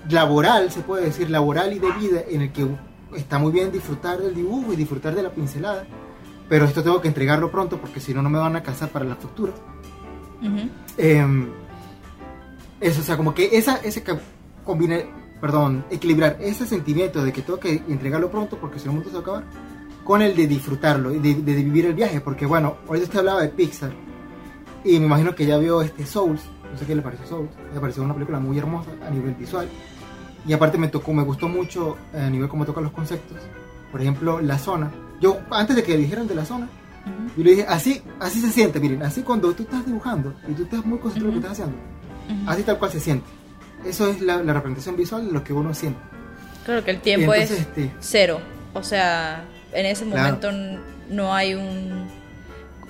laboral, 0.09 0.71
se 0.71 0.81
puede 0.81 1.07
decir, 1.07 1.31
laboral 1.31 1.73
y 1.73 1.79
de 1.79 1.93
vida, 1.93 2.21
en 2.29 2.43
el 2.43 2.53
que 2.53 2.67
está 3.17 3.39
muy 3.39 3.53
bien 3.53 3.71
disfrutar 3.71 4.19
del 4.21 4.35
dibujo 4.35 4.73
y 4.73 4.77
disfrutar 4.77 5.15
de 5.15 5.23
la 5.23 5.31
pincelada, 5.31 5.87
pero 6.49 6.65
esto 6.65 6.83
tengo 6.83 7.01
que 7.01 7.09
entregarlo 7.09 7.51
pronto 7.51 7.79
porque 7.79 8.01
si 8.01 8.13
no, 8.13 8.23
no 8.23 8.31
me 8.31 8.39
van 8.39 8.57
a 8.57 8.63
casar 8.63 8.91
para 8.91 9.05
la 9.05 9.17
futura. 9.17 9.53
Eh, 10.99 11.27
eso, 12.81 13.01
o 13.01 13.05
sea, 13.05 13.17
como 13.17 13.35
que 13.35 13.57
esa, 13.57 13.77
ese 13.77 14.05
combina, 14.63 14.99
perdón, 15.41 15.85
equilibrar 15.91 16.37
ese 16.41 16.67
sentimiento 16.67 17.25
de 17.25 17.33
que 17.33 17.43
tengo 17.43 17.59
que 17.59 17.83
entregarlo 17.89 18.31
pronto 18.31 18.59
porque 18.59 18.79
si 18.79 18.87
no 18.87 18.93
el 18.93 18.97
mundo 18.97 19.11
se 19.11 19.15
va 19.15 19.21
a 19.21 19.23
acabar, 19.23 19.45
con 20.05 20.21
el 20.21 20.37
de 20.37 20.47
disfrutarlo 20.47 21.15
y 21.15 21.19
de, 21.19 21.35
de 21.35 21.55
vivir 21.55 21.87
el 21.87 21.95
viaje, 21.95 22.21
porque 22.21 22.45
bueno, 22.45 22.77
ahorita 22.87 23.07
usted 23.07 23.19
hablaba 23.21 23.41
de 23.41 23.49
Pixar 23.49 23.93
y 24.85 24.99
me 24.99 25.07
imagino 25.07 25.35
que 25.35 25.47
ya 25.47 25.57
vio 25.57 25.81
este 25.81 26.05
Souls, 26.05 26.43
no 26.75 26.79
sé 26.81 26.87
qué 26.87 26.95
le 26.95 27.03
pareció 27.03 27.27
Souls, 27.27 27.51
le 27.73 27.81
pareció 27.81 28.03
una 28.03 28.15
película 28.15 28.39
muy 28.41 28.59
hermosa 28.59 28.91
a 29.07 29.11
nivel 29.11 29.35
visual 29.35 29.69
y 30.47 30.53
aparte 30.53 30.77
me 30.77 30.89
tocó, 30.89 31.13
me 31.15 31.23
gustó 31.23 31.49
mucho 31.49 31.97
eh, 32.13 32.21
a 32.21 32.29
nivel 32.31 32.49
como 32.49 32.65
toca 32.67 32.81
los 32.81 32.93
conceptos, 32.93 33.39
por 33.91 34.01
ejemplo, 34.03 34.41
la 34.41 34.59
zona. 34.59 34.91
Yo 35.21 35.39
antes 35.51 35.77
de 35.77 35.83
que 35.85 35.97
dijeran 35.97 36.27
de 36.27 36.35
la 36.35 36.45
zona, 36.45 36.69
Ujú. 37.07 37.39
yo 37.39 37.45
le 37.45 37.51
dije, 37.53 37.67
así, 37.69 38.03
así 38.21 38.41
se 38.41 38.51
siente, 38.51 38.81
miren, 38.81 39.03
así 39.05 39.23
cuando 39.23 39.53
tú 39.55 39.63
estás 39.63 39.87
dibujando 39.87 40.35
y 40.49 40.53
tú 40.53 40.65
estás 40.65 40.85
muy 40.85 40.99
concentrado 40.99 41.31
en 41.31 41.35
lo 41.37 41.41
que 41.41 41.47
estás 41.47 41.61
haciendo, 41.65 41.83
Ujú. 42.43 42.51
así 42.51 42.63
tal 42.65 42.79
cual 42.79 42.91
se 42.91 43.01
siente. 43.01 43.27
Eso 43.87 44.09
es 44.09 44.21
la, 44.21 44.43
la 44.43 44.53
representación 44.55 44.97
visual 44.97 45.27
de 45.27 45.33
lo 45.33 45.45
que 45.45 45.53
uno 45.53 45.73
siente. 45.75 46.01
Claro 46.65 46.83
que 46.85 46.91
el 46.91 47.01
tiempo 47.01 47.33
Entonces, 47.35 47.61
es 47.61 47.67
este, 47.67 47.93
cero. 48.01 48.41
O 48.73 48.83
sea, 48.83 49.45
en 49.73 49.87
ese 49.87 50.05
Claro. 50.07 50.23
momento 50.23 50.49
n- 50.51 50.79
no 51.11 51.35
hay 51.35 51.55
un... 51.55 52.07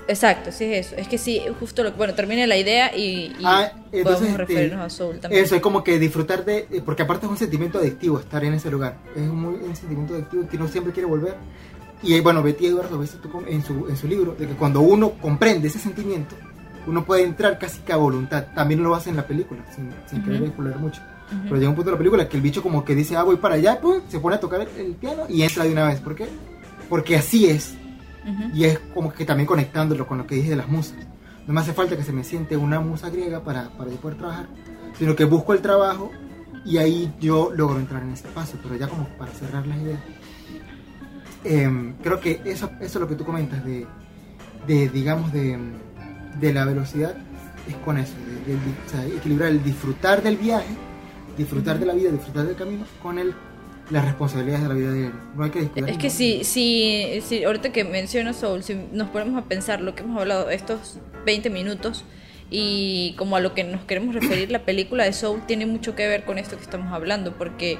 Exacto, 0.06 0.52
sí 0.52 0.64
es 0.64 0.86
eso. 0.88 0.96
Es 0.96 1.08
que 1.08 1.16
sí, 1.16 1.40
justo 1.58 1.82
lo 1.82 1.92
Bueno, 1.92 2.12
termine 2.14 2.46
la 2.46 2.56
idea 2.58 2.94
y, 2.94 3.32
y 3.38 3.42
Ah, 3.44 3.72
entonces, 3.90 4.02
podemos 4.02 4.22
este, 4.22 4.36
referirnos 4.38 4.80
a 4.86 4.90
Soul 4.90 5.18
también. 5.20 5.42
Eso 5.44 5.54
es 5.56 5.62
como 5.62 5.82
que 5.82 5.98
disfrutar 5.98 6.44
de. 6.44 6.66
eh, 6.70 6.82
Porque 6.84 7.02
aparte 7.02 7.24
es 7.26 7.32
un 7.32 7.38
sentimiento 7.38 7.78
adictivo 7.78 8.18
estar 8.20 8.44
en 8.44 8.52
ese 8.54 8.70
lugar. 8.70 8.98
Es 9.16 9.22
un, 9.22 9.40
muy- 9.40 9.54
un 9.66 9.74
sentimiento 9.74 10.14
adictivo 10.14 10.46
que 10.48 10.56
uno 10.56 10.68
siempre 10.68 10.92
quiere 10.92 11.08
volver. 11.08 11.36
Y 12.02 12.14
eh, 12.14 12.20
bueno, 12.20 12.42
Betty 12.42 12.70
veces 12.70 13.18
tú 13.22 13.30
com- 13.30 13.44
en 13.48 13.62
su, 13.64 13.88
en 13.88 13.96
su 13.96 14.06
libro, 14.06 14.34
de 14.38 14.46
que 14.46 14.54
cuando 14.54 14.80
uno 14.82 15.12
comprende 15.12 15.68
ese 15.68 15.78
sentimiento, 15.78 16.34
uno 16.86 17.02
puede 17.06 17.22
entrar 17.22 17.58
casi 17.58 17.80
que 17.80 17.94
a 17.94 17.96
voluntad. 17.96 18.44
También 18.54 18.82
lo 18.82 18.94
hace 18.94 19.08
en 19.08 19.16
la 19.16 19.26
película, 19.26 19.64
sin, 19.74 19.88
sin 20.06 20.20
Ujú. 20.20 20.30
querer 20.30 20.48
spoiler 20.48 20.76
mucho. 20.76 21.00
Ujú. 21.28 21.40
Pero 21.44 21.56
llega 21.56 21.68
un 21.70 21.76
punto 21.76 21.90
de 21.90 21.92
la 21.92 21.98
película 21.98 22.28
que 22.28 22.36
el 22.36 22.42
bicho 22.42 22.62
como 22.62 22.84
que 22.84 22.94
dice, 22.94 23.16
ah, 23.16 23.22
voy 23.22 23.36
para 23.36 23.54
allá, 23.54 23.80
pues, 23.80 24.02
se 24.08 24.18
pone 24.20 24.36
a 24.36 24.40
tocar 24.40 24.60
el, 24.60 24.68
el 24.78 24.92
piano 24.96 25.22
y 25.30 25.40
entra 25.42 25.64
de 25.64 25.72
una 25.72 25.88
vez. 25.88 26.00
¿Por 26.00 26.14
qué? 26.14 26.26
Porque 26.90 27.16
así 27.16 27.46
es. 27.46 27.74
Y 28.54 28.64
es 28.64 28.78
como 28.94 29.12
que 29.12 29.24
también 29.24 29.46
conectándolo 29.46 30.06
con 30.06 30.18
lo 30.18 30.26
que 30.26 30.36
dije 30.36 30.50
de 30.50 30.56
las 30.56 30.68
musas. 30.68 30.96
No 31.46 31.52
me 31.52 31.60
hace 31.60 31.72
falta 31.74 31.96
que 31.96 32.02
se 32.04 32.12
me 32.12 32.24
siente 32.24 32.56
una 32.56 32.80
musa 32.80 33.10
griega 33.10 33.42
para, 33.44 33.68
para 33.70 33.90
yo 33.90 33.96
poder 33.96 34.16
trabajar, 34.16 34.46
sino 34.98 35.14
que 35.14 35.24
busco 35.24 35.52
el 35.52 35.60
trabajo 35.60 36.10
y 36.64 36.78
ahí 36.78 37.12
yo 37.20 37.50
logro 37.54 37.78
entrar 37.78 38.02
en 38.02 38.12
ese 38.12 38.26
espacio. 38.28 38.58
Pero 38.62 38.76
ya 38.76 38.88
como 38.88 39.06
para 39.18 39.30
cerrar 39.32 39.66
las 39.66 39.76
ideas, 39.78 40.00
em, 41.44 41.94
creo 42.02 42.20
que 42.20 42.40
eso, 42.44 42.70
eso 42.80 42.84
es 42.84 42.94
lo 42.96 43.08
que 43.08 43.14
tú 43.14 43.24
comentas 43.24 43.64
de, 43.64 43.86
de 44.66 44.88
digamos, 44.88 45.32
de, 45.32 45.58
de 46.40 46.52
la 46.52 46.64
velocidad, 46.64 47.14
es 47.68 47.74
con 47.76 47.98
eso, 47.98 48.14
de, 48.26 48.52
de- 48.52 48.58
de- 48.60 48.74
o 48.86 48.90
sea, 48.90 49.04
equilibrar 49.06 49.50
el 49.50 49.62
disfrutar 49.62 50.22
del 50.22 50.36
viaje, 50.36 50.74
disfrutar 51.36 51.78
de 51.78 51.86
la 51.86 51.92
vida, 51.94 52.10
disfrutar 52.10 52.46
del 52.46 52.56
camino, 52.56 52.84
con 53.02 53.18
el, 53.18 53.34
las 53.90 54.04
responsabilidades 54.04 54.62
de 54.62 54.68
la 54.68 54.74
vida 54.74 54.92
diaria. 54.92 55.12
No 55.36 55.44
hay 55.44 55.50
que 55.50 55.60
descuidar 55.60 55.90
Es 55.90 55.98
que 55.98 56.10
si, 56.10 56.44
si, 56.44 57.20
si 57.26 57.44
ahorita 57.44 57.72
que 57.72 57.84
mencionas 57.84 58.36
Soul, 58.36 58.62
si 58.62 58.74
nos 58.92 59.08
ponemos 59.10 59.42
a 59.42 59.46
pensar 59.46 59.80
lo 59.80 59.94
que 59.94 60.02
hemos 60.02 60.20
hablado 60.20 60.50
estos 60.50 60.98
20 61.26 61.50
minutos 61.50 62.04
y 62.50 63.14
como 63.18 63.36
a 63.36 63.40
lo 63.40 63.54
que 63.54 63.64
nos 63.64 63.84
queremos 63.84 64.14
referir, 64.14 64.50
la 64.50 64.64
película 64.64 65.04
de 65.04 65.12
Soul 65.12 65.42
tiene 65.46 65.66
mucho 65.66 65.94
que 65.94 66.06
ver 66.08 66.24
con 66.24 66.38
esto 66.38 66.56
que 66.56 66.62
estamos 66.62 66.92
hablando, 66.92 67.32
porque 67.32 67.78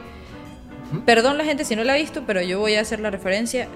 Perdón 1.07 1.39
la 1.39 1.45
gente 1.45 1.65
si 1.65 1.77
no 1.77 1.85
la 1.85 1.95
ha 1.95 1.97
visto, 1.97 2.25
pero 2.27 2.43
yo 2.43 2.59
voy 2.59 2.75
a 2.75 2.81
hacer 2.81 3.01
la 3.01 3.11
referencia. 3.11 3.69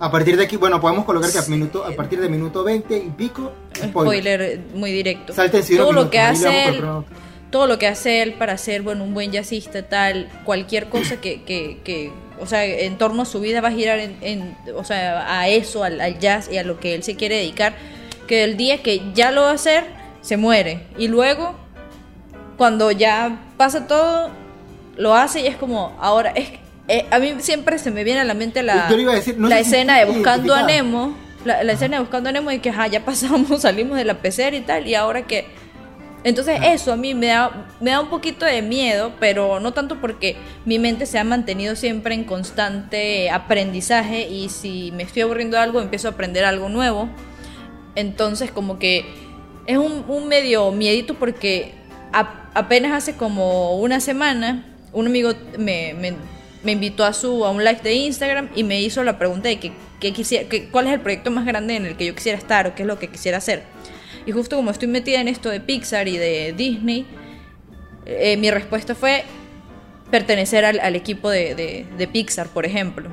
A 0.00 0.10
partir 0.10 0.36
de 0.36 0.44
aquí, 0.44 0.56
bueno, 0.56 0.80
podemos 0.80 1.04
colocar 1.04 1.30
que 1.30 1.38
a, 1.38 1.42
minuto, 1.42 1.84
a 1.84 1.92
partir 1.92 2.20
de 2.20 2.28
minuto 2.28 2.64
20 2.64 2.96
y 2.96 3.10
pico, 3.10 3.52
spoiler, 3.76 3.90
spoiler 3.90 4.60
muy 4.74 4.90
directo. 4.90 5.32
Salten 5.32 5.64
todo 5.76 5.92
lo 5.92 6.10
que 6.10 6.18
hace 6.18 6.68
él, 6.68 6.84
todo 7.54 7.68
lo 7.68 7.78
que 7.78 7.86
hace 7.86 8.20
él 8.20 8.32
para 8.32 8.58
ser 8.58 8.82
bueno 8.82 9.04
un 9.04 9.14
buen 9.14 9.30
jazzista 9.30 9.84
tal, 9.84 10.28
cualquier 10.44 10.88
cosa 10.88 11.20
que, 11.20 11.44
que, 11.44 11.78
que 11.84 12.10
o 12.40 12.48
sea, 12.48 12.64
en 12.64 12.98
torno 12.98 13.22
a 13.22 13.26
su 13.26 13.38
vida 13.38 13.60
va 13.60 13.68
a 13.68 13.70
girar 13.70 14.00
en, 14.00 14.56
o 14.74 14.82
sea, 14.82 15.40
a 15.40 15.46
eso, 15.46 15.84
al, 15.84 16.00
al, 16.00 16.18
jazz 16.18 16.50
y 16.50 16.58
a 16.58 16.64
lo 16.64 16.80
que 16.80 16.96
él 16.96 17.04
se 17.04 17.14
quiere 17.14 17.36
dedicar, 17.36 17.76
que 18.26 18.42
el 18.42 18.56
día 18.56 18.82
que 18.82 19.02
ya 19.14 19.30
lo 19.30 19.42
va 19.42 19.50
a 19.50 19.54
hacer, 19.54 19.84
se 20.20 20.36
muere. 20.36 20.80
Y 20.98 21.06
luego, 21.06 21.54
cuando 22.56 22.90
ya 22.90 23.38
pasa 23.56 23.86
todo, 23.86 24.30
lo 24.96 25.14
hace 25.14 25.42
y 25.42 25.46
es 25.46 25.54
como, 25.54 25.96
ahora, 26.00 26.30
es 26.30 26.48
eh, 26.88 27.06
a 27.12 27.20
mí 27.20 27.36
siempre 27.38 27.78
se 27.78 27.92
me 27.92 28.02
viene 28.02 28.18
a 28.18 28.24
la 28.24 28.34
mente 28.34 28.64
la, 28.64 28.90
la 29.38 29.60
escena 29.60 29.96
de 30.00 30.06
Buscando 30.06 30.56
a 30.56 30.64
Nemo. 30.64 31.16
La, 31.44 31.60
escena 31.60 31.98
de 31.98 32.02
Buscando 32.02 32.30
a 32.30 32.32
Nemo 32.32 32.50
y 32.50 32.58
que 32.58 32.72
ya 32.90 33.04
pasamos, 33.04 33.60
salimos 33.62 33.96
de 33.96 34.04
la 34.04 34.14
pecera 34.14 34.56
y 34.56 34.62
tal, 34.62 34.88
y 34.88 34.96
ahora 34.96 35.22
que... 35.22 35.62
Entonces 36.24 36.58
eso 36.64 36.92
a 36.92 36.96
mí 36.96 37.14
me 37.14 37.26
da, 37.26 37.68
me 37.80 37.90
da 37.90 38.00
un 38.00 38.08
poquito 38.08 38.46
de 38.46 38.62
miedo, 38.62 39.12
pero 39.20 39.60
no 39.60 39.72
tanto 39.72 40.00
porque 40.00 40.36
mi 40.64 40.78
mente 40.78 41.04
se 41.06 41.18
ha 41.18 41.24
mantenido 41.24 41.76
siempre 41.76 42.14
en 42.14 42.24
constante 42.24 43.30
aprendizaje 43.30 44.28
y 44.28 44.48
si 44.48 44.90
me 44.92 45.02
estoy 45.02 45.22
aburriendo 45.22 45.56
de 45.56 45.62
algo 45.62 45.80
empiezo 45.80 46.08
a 46.08 46.12
aprender 46.12 46.44
algo 46.44 46.68
nuevo. 46.70 47.10
Entonces 47.94 48.50
como 48.50 48.78
que 48.78 49.04
es 49.66 49.76
un, 49.76 50.04
un 50.08 50.26
medio 50.26 50.72
miedito 50.72 51.14
porque 51.14 51.74
apenas 52.10 52.92
hace 52.92 53.16
como 53.16 53.76
una 53.78 54.00
semana 54.00 54.64
un 54.92 55.06
amigo 55.06 55.32
me, 55.58 55.94
me 56.64 56.72
invitó 56.72 57.04
a 57.04 57.12
su 57.12 57.44
a 57.44 57.50
un 57.50 57.62
live 57.62 57.80
de 57.82 57.92
Instagram 57.92 58.48
y 58.56 58.64
me 58.64 58.80
hizo 58.80 59.04
la 59.04 59.18
pregunta 59.18 59.48
de 59.48 59.58
que, 59.58 59.72
quisiera, 60.12 60.48
que, 60.48 60.68
cuál 60.70 60.86
es 60.86 60.94
el 60.94 61.00
proyecto 61.00 61.30
más 61.30 61.44
grande 61.44 61.76
en 61.76 61.86
el 61.86 61.96
que 61.96 62.06
yo 62.06 62.14
quisiera 62.14 62.38
estar 62.38 62.66
o 62.66 62.74
qué 62.74 62.82
es 62.82 62.88
lo 62.88 62.98
que 62.98 63.08
quisiera 63.08 63.38
hacer. 63.38 63.62
Y 64.26 64.32
justo 64.32 64.56
como 64.56 64.70
estoy 64.70 64.88
metida 64.88 65.20
en 65.20 65.28
esto 65.28 65.50
de 65.50 65.60
Pixar 65.60 66.08
y 66.08 66.16
de 66.16 66.54
Disney, 66.56 67.06
eh, 68.06 68.36
mi 68.36 68.50
respuesta 68.50 68.94
fue 68.94 69.24
pertenecer 70.10 70.64
al, 70.64 70.96
equipo 70.96 71.30
de, 71.30 71.54
de, 71.96 72.08
Pixar, 72.08 72.48
por 72.48 72.66
ejemplo. 72.66 73.10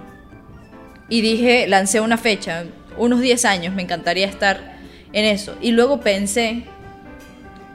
Y 1.09 1.21
dije, 1.21 1.67
lancé 1.67 1.99
una 1.99 2.17
fecha, 2.17 2.65
unos 2.97 3.21
10 3.21 3.45
años, 3.45 3.73
me 3.73 3.81
encantaría 3.81 4.27
estar 4.27 4.77
en 5.11 5.25
eso. 5.25 5.55
Y 5.61 5.71
luego 5.71 5.99
pensé, 6.01 6.63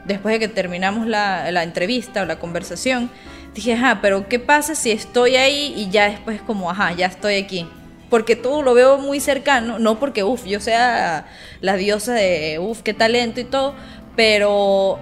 después 0.04 0.34
de 0.34 0.38
que 0.38 0.48
terminamos 0.48 1.06
la, 1.06 1.50
la 1.50 1.62
entrevista 1.62 2.22
o 2.22 2.24
la 2.24 2.38
conversación, 2.38 3.10
dije, 3.54 3.74
ajá, 3.74 4.00
pero 4.00 4.28
¿qué 4.28 4.38
pasa 4.38 4.74
si 4.74 4.90
estoy 4.90 5.36
ahí 5.36 5.74
y 5.76 5.90
ya 5.90 6.08
después 6.08 6.40
como, 6.40 6.70
ajá, 6.70 6.92
ya 6.92 7.06
estoy 7.06 7.36
aquí? 7.36 7.66
Porque 8.10 8.36
todo 8.36 8.62
lo 8.62 8.74
veo 8.74 8.98
muy 8.98 9.18
cercano, 9.20 9.78
no 9.78 9.98
porque, 9.98 10.22
uff, 10.22 10.44
yo 10.44 10.60
sea 10.60 11.26
la 11.60 11.76
diosa 11.76 12.14
de, 12.14 12.58
uff, 12.60 12.82
qué 12.82 12.94
talento 12.94 13.40
y 13.40 13.44
todo, 13.44 13.74
pero 14.14 15.00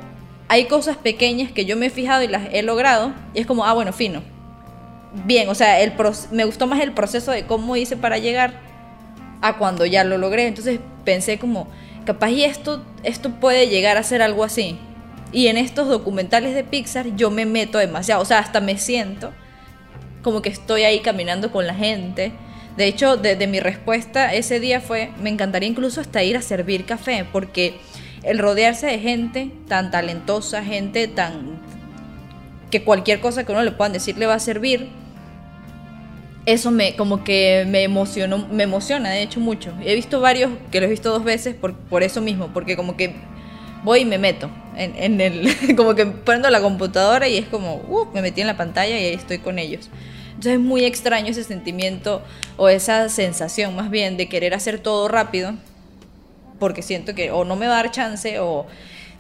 hay 0.49 0.65
cosas 0.67 0.97
pequeñas 0.97 1.53
que 1.53 1.65
yo 1.65 1.77
me 1.77 1.87
he 1.87 1.91
fijado 1.91 2.23
y 2.23 2.29
las 2.29 2.49
he 2.53 2.63
logrado 2.63 3.13
y 3.35 3.41
es 3.41 3.47
como, 3.47 3.65
ah, 3.65 3.75
bueno, 3.75 3.93
fino. 3.93 4.23
Bien, 5.27 5.49
o 5.49 5.55
sea, 5.55 5.81
el 5.81 5.93
me 6.33 6.45
gustó 6.45 6.67
más 6.67 6.81
el 6.81 6.93
proceso 6.93 7.31
de 7.31 7.47
cómo 7.47 7.77
hice 7.77 7.97
para 7.97 8.19
llegar 8.19 8.55
a 9.43 9.59
cuando 9.59 9.87
ya 9.87 10.03
lo 10.03 10.19
logré. 10.19 10.47
Entonces 10.47 10.81
pensé 11.05 11.39
como, 11.39 11.69
capaz 12.05 12.31
y 12.31 12.45
esto, 12.45 12.83
esto 13.03 13.31
puede 13.31 13.69
llegar 13.69 13.97
a 13.97 14.03
ser 14.03 14.23
algo 14.23 14.45
así. 14.45 14.79
Y 15.33 15.49
en 15.49 15.57
estos 15.57 15.89
documentales 15.89 16.55
de 16.55 16.65
Pixar 16.65 17.15
yo 17.17 17.31
me 17.31 17.45
meto 17.45 17.79
demasiado, 17.79 18.23
o 18.23 18.25
sea, 18.25 18.39
hasta 18.39 18.61
me 18.61 18.79
siento 18.79 19.33
como 20.23 20.43
que 20.43 20.49
estoy 20.49 20.83
ahí 20.83 21.01
caminando 21.01 21.53
con 21.53 21.67
la 21.67 21.75
gente. 21.75 22.33
De 22.77 22.87
hecho, 22.87 23.17
de, 23.17 23.47
mi 23.47 23.61
respuesta 23.61 24.35
ese 24.35 24.59
día 24.59 24.81
fue, 24.81 25.11
me 25.23 25.31
encantaría 25.31 25.69
incluso 25.69 26.01
hasta 26.01 26.23
ir 26.25 26.37
a 26.37 26.43
servir 26.43 26.85
café, 26.85 27.25
porque 27.31 27.75
el 28.23 28.39
rodearse 28.39 28.87
de 28.87 28.99
gente 28.99 29.51
tan 29.69 29.91
talentosa, 29.91 30.65
gente 30.65 31.07
tan... 31.07 31.61
que 32.71 32.83
cualquier 32.83 33.21
cosa 33.21 33.45
que 33.45 33.53
uno 33.53 33.63
le 33.63 33.71
puedan 33.71 33.93
decir 33.93 34.19
le 34.19 34.27
va 34.27 34.35
a 34.35 34.41
servir, 34.41 34.89
eso 36.47 36.71
me 36.71 36.95
como 36.97 37.25
que 37.25 37.65
me 37.69 37.85
emocionó, 37.85 38.47
me 38.51 38.65
emociona 38.65 39.11
de 39.11 39.23
hecho 39.23 39.41
mucho. 39.41 39.73
He 39.85 39.95
visto 39.95 40.21
varios 40.21 40.51
que 40.71 40.81
lo 40.81 40.87
he 40.87 40.91
visto 40.91 41.11
dos 41.11 41.25
veces 41.25 41.55
por, 41.55 41.75
por 41.75 42.03
eso 42.03 42.21
mismo, 42.21 42.49
porque 42.53 42.77
como 42.77 42.97
que 42.97 43.15
voy 43.85 44.01
y 44.01 44.05
me 44.05 44.19
meto 44.19 44.51
en, 44.77 45.21
el, 45.21 45.49
como 45.77 45.95
que 45.95 46.07
prendo 46.07 46.51
la 46.51 46.61
computadora 46.61 47.29
y 47.29 47.37
es 47.37 47.47
como, 47.47 47.77
uh, 47.77 48.09
me 48.13 48.23
metí 48.23 48.41
en 48.41 48.47
la 48.47 48.57
pantalla 48.57 48.99
y 48.99 49.05
ahí 49.05 49.15
estoy 49.15 49.39
con 49.39 49.59
ellos. 49.59 49.91
Entonces 50.35 50.55
es 50.55 50.61
muy 50.61 50.85
extraño 50.85 51.29
ese 51.29 51.45
sentimiento 51.45 52.23
o 52.57 52.69
esa 52.69 53.09
sensación 53.09 53.77
más 53.77 53.91
bien 53.91 54.17
de 54.17 54.29
querer 54.29 54.55
hacer 54.55 54.81
todo 54.81 55.09
rápido, 55.09 55.55
porque 56.59 56.83
siento 56.83 57.15
que 57.15 57.31
o 57.31 57.45
no 57.45 57.57
me 57.57 57.67
va 57.67 57.75
a 57.75 57.83
dar 57.83 57.91
chance 57.91 58.39
o 58.41 58.67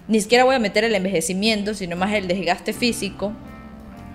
ni 0.09 0.21
siquiera 0.21 0.45
voy 0.45 0.55
a 0.55 0.59
meter 0.59 0.85
el 0.85 0.95
envejecimiento, 0.95 1.75
sino 1.75 1.97
más 1.97 2.13
el 2.13 2.29
desgaste 2.29 2.73
físico, 2.73 3.33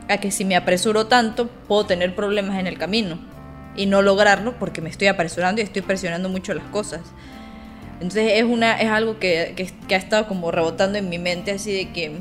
a 0.08 0.18
que 0.18 0.32
si 0.32 0.44
me 0.44 0.56
apresuro 0.56 1.08
tanto 1.08 1.48
puedo 1.68 1.86
tener 1.86 2.16
problemas 2.16 2.60
en 2.60 2.68
el 2.68 2.78
camino 2.78 3.20
y 3.76 3.86
no 3.86 4.02
lograrlo 4.02 4.58
porque 4.60 4.82
me 4.82 4.90
estoy 4.90 5.08
apresurando 5.08 5.62
y 5.62 5.64
estoy 5.64 5.82
presionando 5.82 6.30
mucho 6.30 6.54
las 6.54 6.66
cosas. 6.66 7.02
Entonces 7.94 8.34
es, 8.36 8.44
una, 8.44 8.80
es 8.80 8.90
algo 8.90 9.20
que, 9.20 9.54
que, 9.88 9.96
ha 9.96 9.98
estado 9.98 10.28
como 10.28 10.52
rebotando 10.52 10.98
en 10.98 11.10
mi 11.10 11.18
mente 11.18 11.52
así 11.52 11.72
de 11.72 11.92
que... 11.92 12.18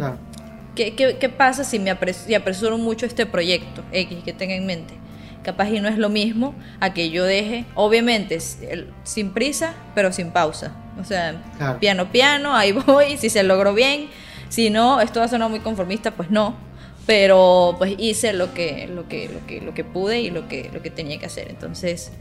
¿qué, 0.78 1.16
qué, 1.18 1.28
pasa 1.28 1.64
si 1.64 1.78
me 1.78 1.90
apresuro, 1.90 2.78
mucho 2.78 3.04
este 3.06 3.26
proyecto 3.26 3.82
X 3.92 4.18
que 4.24 4.32
tenga 4.32 4.54
en 4.54 4.66
mente? 4.66 4.94
Capaz 5.42 5.68
y 5.70 5.80
no 5.80 5.88
es 5.88 5.98
lo 5.98 6.08
mismo 6.08 6.54
a 6.80 6.92
que 6.94 7.10
yo 7.10 7.24
deje, 7.24 7.64
obviamente, 7.74 8.38
sin 9.04 9.30
prisa, 9.32 9.74
pero 9.94 10.12
sin 10.12 10.30
pausa. 10.30 10.74
O 11.00 11.04
sea, 11.04 11.42
piano, 11.80 12.10
piano, 12.10 12.54
ahí 12.54 12.72
voy, 12.86 13.16
si 13.16 13.30
se 13.30 13.42
logró 13.42 13.74
bien. 13.74 14.08
Si 14.48 14.70
no, 14.70 15.00
esto 15.00 15.20
va 15.20 15.26
a 15.26 15.28
sonar 15.28 15.50
muy 15.50 15.60
conformista, 15.60 16.12
pues 16.12 16.30
no. 16.30 16.56
Pero 17.06 17.74
pues 17.78 17.94
hice 17.98 18.32
lo 18.32 18.52
que, 18.52 18.86
lo 18.86 19.08
que, 19.08 19.28
lo 19.28 19.46
que, 19.46 19.60
lo 19.60 19.74
que 19.74 19.84
pude 19.84 20.20
y 20.20 20.30
lo 20.30 20.48
que, 20.48 20.70
lo 20.72 20.82
que 20.82 20.90
tenía 20.90 21.18
que 21.18 21.26
hacer. 21.26 21.48
Entonces, 21.48 22.12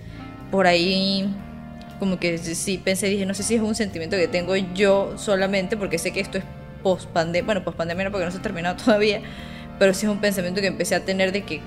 por 0.49 0.65
ahí 0.67 1.29
como 1.99 2.19
que 2.19 2.37
sí 2.37 2.77
pensé, 2.77 3.07
dije, 3.07 3.25
no 3.25 3.33
sé 3.33 3.43
si 3.43 3.55
es 3.55 3.61
un 3.61 3.75
sentimiento 3.75 4.15
que 4.17 4.27
tengo 4.27 4.55
yo 4.55 5.13
solamente, 5.17 5.77
porque 5.77 5.97
sé 5.97 6.11
que 6.11 6.19
esto 6.19 6.37
es 6.37 6.43
post 6.87 7.09
pandemia, 7.09 7.45
bueno, 7.45 7.63
post 7.65 7.77
pandemia 7.77 8.05
no 8.05 8.11
porque 8.11 8.23
no 8.23 8.31
se 8.31 8.37
ha 8.37 8.41
terminado 8.41 8.77
todavía, 8.83 9.21
pero 9.77 9.93
sí 9.93 10.05
es 10.05 10.11
un 10.11 10.19
pensamiento 10.19 10.61
que 10.61 10.67
empecé 10.67 10.95
a 10.95 11.03
tener 11.03 11.33
de 11.33 11.43
que, 11.43 11.59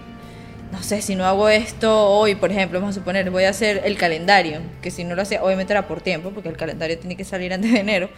no 0.72 0.82
sé, 0.82 1.02
si 1.02 1.14
no 1.14 1.26
hago 1.26 1.50
esto 1.50 2.08
hoy, 2.08 2.36
por 2.36 2.50
ejemplo, 2.50 2.80
vamos 2.80 2.96
a 2.96 3.00
suponer, 3.00 3.30
voy 3.30 3.44
a 3.44 3.50
hacer 3.50 3.82
el 3.84 3.98
calendario, 3.98 4.62
que 4.80 4.90
si 4.90 5.04
no 5.04 5.14
lo 5.14 5.20
hacía, 5.20 5.44
obviamente 5.44 5.74
era 5.74 5.86
por 5.86 6.00
tiempo, 6.00 6.30
porque 6.30 6.48
el 6.48 6.56
calendario 6.56 6.98
tiene 6.98 7.18
que 7.18 7.24
salir 7.24 7.52
antes 7.52 7.70
de 7.70 7.80
enero, 7.80 8.08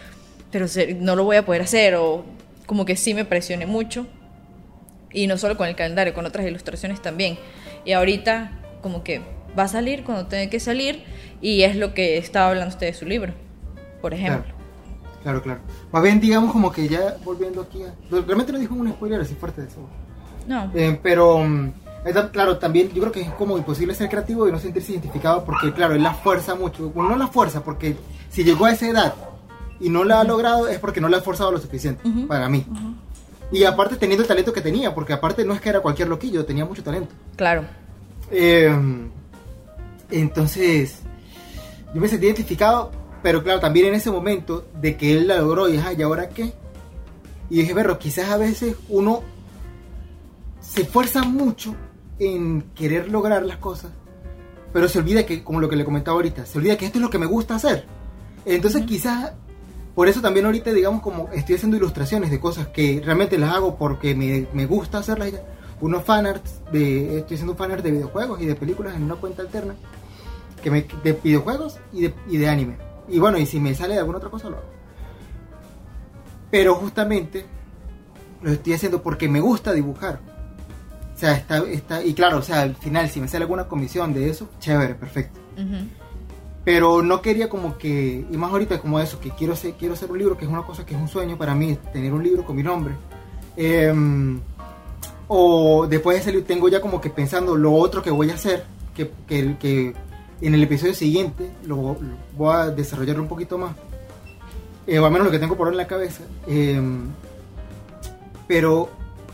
pero 0.53 0.67
no 1.01 1.17
lo 1.17 1.25
voy 1.25 1.39
a 1.39 1.45
poder 1.45 1.63
hacer, 1.63 1.97
o 1.97 2.25
como 2.67 2.85
que 2.85 2.95
sí 2.95 3.15
me 3.15 3.25
presioné 3.25 3.67
mucho, 3.67 4.07
y 5.13 5.27
no 5.27 5.37
solo 5.39 5.57
con 5.57 5.67
el 5.67 5.75
calendario, 5.75 6.15
con 6.15 6.25
otras 6.25 6.47
ilustraciones 6.47 7.03
también, 7.03 7.37
y 7.85 7.93
ahorita 7.93 8.53
como 8.81 9.03
que 9.03 9.23
va 9.59 9.65
a 9.65 9.69
salir 9.69 10.05
cuando 10.05 10.27
tenga 10.27 10.49
que 10.49 10.61
salir 10.61 11.03
y 11.41 11.63
es 11.63 11.77
lo 11.77 11.95
que 11.95 12.17
estaba 12.19 12.51
hablando 12.51 12.69
usted 12.69 12.87
de 12.87 12.95
su 12.95 13.07
libro, 13.07 13.35
por 14.01 14.15
ejemplo. 14.15 14.45
Claro, 14.45 14.62
claro. 15.23 15.61
Más 15.93 16.03
bien, 16.03 16.21
digamos 16.21 16.53
como 16.53 16.73
que 16.73 16.89
ya 16.89 17.17
volviendo 17.25 17.63
aquí 17.63 17.83
a... 17.83 17.95
Realmente 18.11 18.53
no 18.53 18.59
dijo 18.59 18.75
un 18.75 18.91
spoiler 18.91 19.21
así 19.21 19.35
fuerte 19.35 19.63
de 19.63 19.69
eso. 19.69 19.81
No. 20.47 20.71
Eh, 20.75 20.99
pero, 21.03 21.39
mm, 21.39 21.73
claro, 22.33 22.59
también 22.59 22.89
yo 22.91 23.01
creo 23.01 23.13
que 23.13 23.21
es 23.23 23.31
como 23.31 23.57
imposible 23.57 23.95
ser 23.95 24.09
creativo 24.09 24.49
y 24.49 24.53
no 24.53 24.59
sentirse 24.59 24.93
identificado 24.93 25.45
porque, 25.45 25.73
claro, 25.73 25.95
él 25.95 26.03
la 26.03 26.15
fuerza 26.15 26.55
mucho. 26.55 26.91
Bueno, 26.91 27.11
no 27.11 27.17
la 27.17 27.29
fuerza, 27.29 27.63
porque 27.63 27.97
si 28.31 28.45
llegó 28.45 28.67
a 28.67 28.73
esa 28.73 28.89
edad 28.89 29.15
y 29.81 29.89
no 29.89 30.05
la 30.05 30.21
ha 30.21 30.25
logrado 30.25 30.69
es 30.69 30.79
porque 30.79 31.01
no 31.01 31.09
la 31.09 31.19
ha 31.19 31.23
forzado 31.23 31.53
lo 31.53 31.59
suficiente, 31.59 32.03
para 32.27 32.49
mí. 32.49 32.67
Y 33.51 33.65
aparte 33.65 33.97
teniendo 33.97 34.23
el 34.23 34.29
talento 34.29 34.53
que 34.53 34.61
tenía, 34.61 34.95
porque 34.95 35.13
aparte 35.13 35.45
no 35.45 35.55
es 35.55 35.61
que 35.61 35.69
era 35.69 35.81
cualquier 35.81 36.09
loquillo, 36.09 36.45
tenía 36.45 36.65
mucho 36.65 36.83
talento. 36.83 37.15
Claro. 37.37 37.65
Eh, 38.31 38.75
entonces, 40.11 41.01
yo 41.95 42.01
me 42.01 42.09
sentí 42.09 42.27
identificado, 42.27 42.91
pero 43.23 43.43
claro, 43.43 43.61
también 43.61 43.87
en 43.87 43.95
ese 43.95 44.11
momento 44.11 44.67
de 44.81 44.97
que 44.97 45.13
él 45.13 45.29
la 45.29 45.39
logró 45.39 45.69
y, 45.69 45.77
¿y 45.77 46.03
ahora 46.03 46.29
qué? 46.29 46.53
Y 47.51 47.59
dije, 47.59 47.75
pero 47.75 47.99
quizás 47.99 48.31
a 48.31 48.37
veces 48.37 48.77
uno 48.89 49.23
se 50.61 50.83
esfuerza 50.83 51.23
mucho 51.23 51.75
en 52.19 52.63
querer 52.75 53.09
lograr 53.09 53.45
las 53.45 53.59
cosas, 53.59 53.93
pero 54.73 54.89
se 54.89 54.99
olvida 54.99 55.27
que, 55.27 55.45
como 55.45 55.61
lo 55.61 55.69
que 55.69 55.77
le 55.77 55.85
comentaba 55.85 56.17
ahorita, 56.17 56.47
se 56.47 56.59
olvida 56.59 56.77
que 56.77 56.87
esto 56.87 56.99
es 56.99 57.03
lo 57.03 57.11
que 57.11 57.19
me 57.19 57.27
gusta 57.27 57.55
hacer. 57.55 57.87
Entonces 58.45 58.85
quizás, 58.87 59.33
por 59.95 60.09
eso 60.09 60.21
también 60.21 60.47
ahorita, 60.47 60.73
digamos, 60.73 61.03
como 61.03 61.29
estoy 61.33 61.57
haciendo 61.57 61.77
ilustraciones 61.77 62.31
de 62.31 62.41
cosas 62.41 62.69
que 62.69 63.03
realmente 63.05 63.39
las 63.39 63.55
hago 63.55 63.77
porque 63.77 64.15
me, 64.15 64.47
me 64.53 64.67
gusta 64.67 64.99
hacerlas, 64.99 65.33
unos 65.81 66.05
fanarts, 66.05 66.61
de, 66.73 67.19
estoy 67.19 67.35
haciendo 67.35 67.55
fanarts 67.55 67.85
de 67.85 67.91
videojuegos 67.91 68.41
y 68.41 68.47
de 68.47 68.55
películas 68.55 68.95
en 68.97 69.03
una 69.03 69.17
cuenta 69.17 69.43
alterna 69.43 69.75
que 70.63 70.71
me, 70.71 70.87
de 71.03 71.13
videojuegos 71.13 71.79
y 71.93 72.03
de, 72.03 72.15
y 72.29 72.37
de 72.39 72.49
anime. 72.49 72.92
Y 73.09 73.19
bueno, 73.19 73.39
y 73.39 73.47
si 73.47 73.61
me 73.61 73.75
sale 73.75 73.95
de 73.95 74.01
alguna 74.01 74.19
otra 74.19 74.31
cosa 74.31 74.51
lo 74.51 74.57
hago. 74.57 74.67
Pero 76.51 76.75
justamente 76.75 77.47
lo 78.43 78.53
estoy 78.53 78.75
haciendo 78.75 79.03
porque 79.03 79.29
me 79.29 79.41
gusta 79.41 79.73
dibujar. 79.73 80.21
sea, 81.15 81.33
está, 81.33 81.59
está, 81.59 82.05
y 82.05 82.15
claro, 82.15 82.39
o 82.39 82.43
sea, 82.43 82.63
al 82.63 82.77
final, 82.77 83.09
si 83.09 83.21
me 83.21 83.29
sale 83.29 83.45
alguna 83.45 83.69
comisión 83.69 84.13
de 84.13 84.29
eso, 84.29 84.49
chévere, 84.59 84.95
perfecto. 84.95 85.41
Pero 86.65 87.03
no 87.03 87.23
quería 87.23 87.49
como 87.49 87.77
que, 87.77 88.25
y 88.31 88.37
más 88.37 88.53
ahorita 88.53 88.81
como 88.81 89.01
eso, 89.01 89.19
que 89.19 89.31
quiero 89.31 89.55
hacer, 89.55 89.75
quiero 89.75 89.95
hacer 89.95 90.11
un 90.11 90.19
libro, 90.19 90.37
que 90.37 90.45
es 90.45 90.51
una 90.51 90.63
cosa 90.63 90.87
que 90.87 90.95
es 90.95 91.01
un 91.01 91.09
sueño 91.09 91.37
para 91.37 91.55
mí, 91.55 91.77
tener 91.93 92.13
un 92.13 92.23
libro 92.23 92.45
con 92.45 92.57
mi 92.57 92.63
nombre. 92.63 92.95
Em, 93.57 94.41
o 95.29 95.87
después 95.89 96.17
de 96.17 96.21
ese 96.21 96.33
libro 96.33 96.47
tengo 96.47 96.69
ya 96.69 96.81
como 96.81 97.01
que 97.01 97.11
pensando 97.11 97.57
lo 97.57 97.73
otro 97.73 98.03
que 98.03 98.11
voy 98.11 98.31
a 98.31 98.35
hacer, 98.35 98.65
que, 98.95 99.11
que, 99.27 99.57
que 99.59 99.95
en 100.43 100.55
el 100.55 100.63
episodio 100.63 100.95
siguiente 100.95 101.51
lo, 101.67 101.77
lo 101.77 101.97
voy 102.37 102.55
a 102.55 102.67
desarrollar 102.71 103.21
un 103.21 103.29
poquito 103.29 103.59
más. 103.59 103.75
Eh, 104.87 104.99
o 104.99 105.07
al 105.07 105.13
menos 105.13 105.27
lo 105.27 105.31
que 105.31 105.39
tengo 105.39 105.57
por 105.57 105.67
ahora 105.69 105.75
en 105.75 105.79
la 105.79 105.87
cabeza. 105.87 106.25
Em, 106.47 107.09
pero 108.47 108.89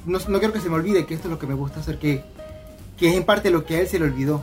no, 0.06 0.18
no 0.28 0.38
quiero 0.38 0.52
que 0.52 0.60
se 0.60 0.68
me 0.68 0.76
olvide 0.76 1.06
que 1.06 1.14
esto 1.14 1.28
es 1.28 1.32
lo 1.32 1.38
que 1.38 1.46
me 1.46 1.54
gusta 1.54 1.80
hacer, 1.80 1.98
que, 1.98 2.22
que 2.96 3.08
es 3.10 3.16
en 3.16 3.24
parte 3.24 3.50
lo 3.50 3.64
que 3.64 3.76
a 3.76 3.80
él 3.80 3.88
se 3.88 3.98
le 3.98 4.04
olvidó. 4.06 4.42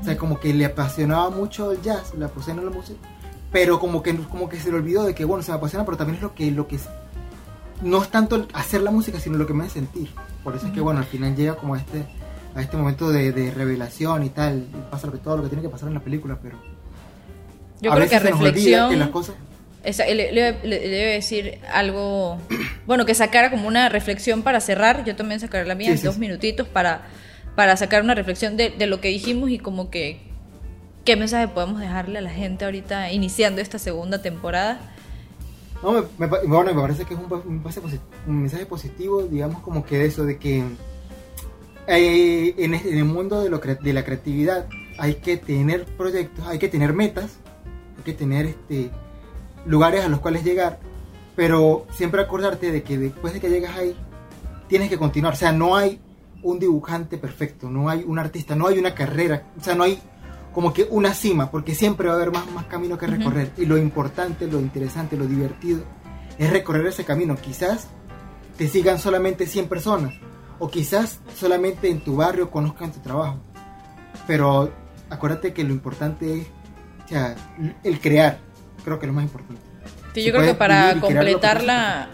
O 0.00 0.04
sea, 0.04 0.16
como 0.18 0.38
que 0.38 0.52
le 0.52 0.66
apasionaba 0.66 1.30
mucho 1.30 1.72
el 1.72 1.80
jazz, 1.80 2.12
le 2.14 2.26
apasiona 2.26 2.60
la 2.60 2.70
música, 2.70 2.98
pero 3.50 3.78
como 3.80 4.02
que, 4.02 4.14
como 4.16 4.48
que 4.50 4.60
se 4.60 4.70
le 4.70 4.76
olvidó 4.76 5.04
de 5.04 5.14
que, 5.14 5.24
bueno, 5.24 5.42
se 5.42 5.50
me 5.50 5.56
apasiona, 5.56 5.86
pero 5.86 5.96
también 5.96 6.16
es 6.16 6.22
lo 6.22 6.34
que, 6.34 6.50
lo 6.50 6.68
que 6.68 6.76
es- 6.76 6.88
no 7.82 8.02
es 8.02 8.10
tanto 8.10 8.46
hacer 8.52 8.82
la 8.82 8.90
música, 8.90 9.18
sino 9.18 9.38
lo 9.38 9.46
que 9.46 9.54
me 9.54 9.64
hace 9.64 9.74
sentir. 9.74 10.10
Por 10.44 10.54
eso 10.54 10.66
es 10.66 10.72
que, 10.74 10.80
bueno, 10.82 11.00
al 11.00 11.06
final 11.06 11.34
llega 11.34 11.54
como 11.56 11.74
este, 11.74 12.04
a 12.54 12.62
este 12.62 12.76
momento 12.76 13.10
de, 13.10 13.32
de 13.32 13.50
revelación 13.50 14.24
y 14.24 14.30
tal, 14.30 14.66
y 14.72 14.90
pasa 14.90 15.06
lo 15.06 15.12
que, 15.12 15.18
todo 15.18 15.36
lo 15.36 15.42
que 15.44 15.48
tiene 15.48 15.62
que 15.62 15.68
pasar 15.68 15.88
en 15.88 15.94
la 15.94 16.00
película, 16.00 16.38
pero 16.42 16.56
Yo 17.80 17.92
a 17.92 17.96
creo 17.96 18.08
que 18.08 18.14
veces 18.18 18.32
olvida 18.32 18.44
reflexión. 18.46 18.90
que 18.90 18.96
las 18.96 19.08
cosas... 19.10 19.34
Esa- 19.84 20.06
le, 20.06 20.32
le- 20.32 20.52
le- 20.52 20.62
le 20.64 20.88
debe 20.88 21.12
decir 21.12 21.60
algo, 21.72 22.38
bueno, 22.86 23.06
que 23.06 23.14
sacara 23.14 23.50
como 23.50 23.68
una 23.68 23.88
reflexión 23.88 24.42
para 24.42 24.60
cerrar, 24.60 25.04
yo 25.04 25.14
también 25.14 25.40
sacaré 25.40 25.66
la 25.66 25.74
mía, 25.76 25.92
Sí, 25.92 25.98
sí, 25.98 26.04
dos 26.04 26.14
sí. 26.16 26.20
minutitos 26.20 26.66
para, 26.68 27.02
para 27.54 27.76
sacar 27.76 28.02
una 28.02 28.14
reflexión 28.14 28.56
de, 28.56 28.70
de 28.70 28.86
lo 28.86 29.00
que 29.00 29.08
dijimos 29.08 29.50
y 29.50 29.58
como 29.58 29.88
que 29.88 30.20
qué 31.04 31.14
mensaje 31.16 31.46
podemos 31.48 31.80
dejarle 31.80 32.18
a 32.18 32.22
la 32.22 32.30
gente 32.30 32.64
ahorita 32.64 33.12
iniciando 33.12 33.60
esta 33.60 33.78
segunda 33.78 34.20
temporada. 34.20 34.80
No, 35.82 35.92
me, 35.92 36.02
me 36.18 36.26
bueno, 36.26 36.74
me 36.74 36.80
parece 36.82 37.04
que 37.04 37.14
es 37.14 37.20
un, 37.20 37.32
un 37.32 37.62
un 38.26 38.40
mensaje 38.42 38.66
positivo, 38.66 39.22
digamos 39.22 39.62
como 39.62 39.84
que 39.86 39.98
de 39.98 40.06
eso, 40.06 40.24
de 40.24 40.36
que 40.38 40.64
eh, 41.88 42.54
en, 42.58 42.74
en 42.74 42.98
el 42.98 43.04
mundo 43.04 43.42
de, 43.42 43.50
lo 43.50 43.58
de 43.58 43.92
la 43.92 44.04
creatividad 44.04 44.66
hay 44.98 45.14
que 45.14 45.36
tener 45.36 45.84
proyectos, 45.84 46.46
hay 46.46 46.58
que 46.58 46.68
tener 46.68 46.92
metas, 46.92 47.36
hay 47.96 48.02
que 48.04 48.12
tener 48.12 48.46
este, 48.46 48.90
lugares 49.64 50.04
a 50.04 50.08
los 50.08 50.20
cuales 50.20 50.44
llegar, 50.44 50.80
pero 51.36 51.86
siempre 51.90 52.20
acordarte 52.20 52.72
de 52.72 52.82
que 52.82 52.98
después 52.98 53.32
de 53.32 53.40
que 53.40 53.48
llegas 53.48 53.76
ahí, 53.76 53.96
tienes 54.68 54.88
que 54.88 54.98
continuar, 54.98 55.34
o 55.34 55.36
sea, 55.36 55.52
no 55.52 55.76
hay 55.76 56.00
un 56.42 56.58
dibujante 56.58 57.16
perfecto, 57.16 57.70
no 57.70 57.88
hay 57.88 58.04
un 58.06 58.18
artista, 58.18 58.54
no 58.54 58.66
hay 58.66 58.78
una 58.78 58.94
carrera, 58.94 59.44
o 59.58 59.62
sea, 59.62 59.74
no 59.74 59.84
hay 59.84 59.98
como 60.52 60.72
que 60.72 60.86
una 60.90 61.14
cima, 61.14 61.50
porque 61.50 61.74
siempre 61.74 62.08
va 62.08 62.14
a 62.14 62.16
haber 62.16 62.32
más, 62.32 62.50
más 62.50 62.66
camino 62.66 62.98
que 62.98 63.06
recorrer. 63.06 63.52
Y 63.56 63.66
lo 63.66 63.78
importante, 63.78 64.46
lo 64.46 64.58
interesante, 64.58 65.16
lo 65.16 65.26
divertido 65.26 65.82
es 66.36 66.50
recorrer 66.50 66.86
ese 66.86 67.04
camino. 67.04 67.36
Quizás 67.36 67.88
te 68.56 68.66
sigan 68.66 68.98
solamente 68.98 69.46
100 69.46 69.68
personas, 69.68 70.14
o 70.58 70.68
quizás 70.70 71.20
solamente 71.36 71.88
en 71.88 72.00
tu 72.00 72.16
barrio 72.16 72.50
conozcan 72.50 72.92
tu 72.92 73.00
trabajo. 73.00 73.38
Pero 74.26 74.72
acuérdate 75.10 75.52
que 75.52 75.64
lo 75.64 75.72
importante 75.72 76.40
es 76.40 76.46
o 77.04 77.08
sea, 77.08 77.34
el 77.84 78.00
crear, 78.00 78.38
creo 78.84 78.98
que 78.98 79.06
es 79.06 79.08
lo 79.08 79.14
más 79.14 79.24
importante. 79.24 79.62
Sí, 80.14 80.22
yo 80.24 80.32
creo 80.32 80.44
que 80.44 80.54
para 80.54 80.94
completar 81.00 81.62
la, 81.64 82.08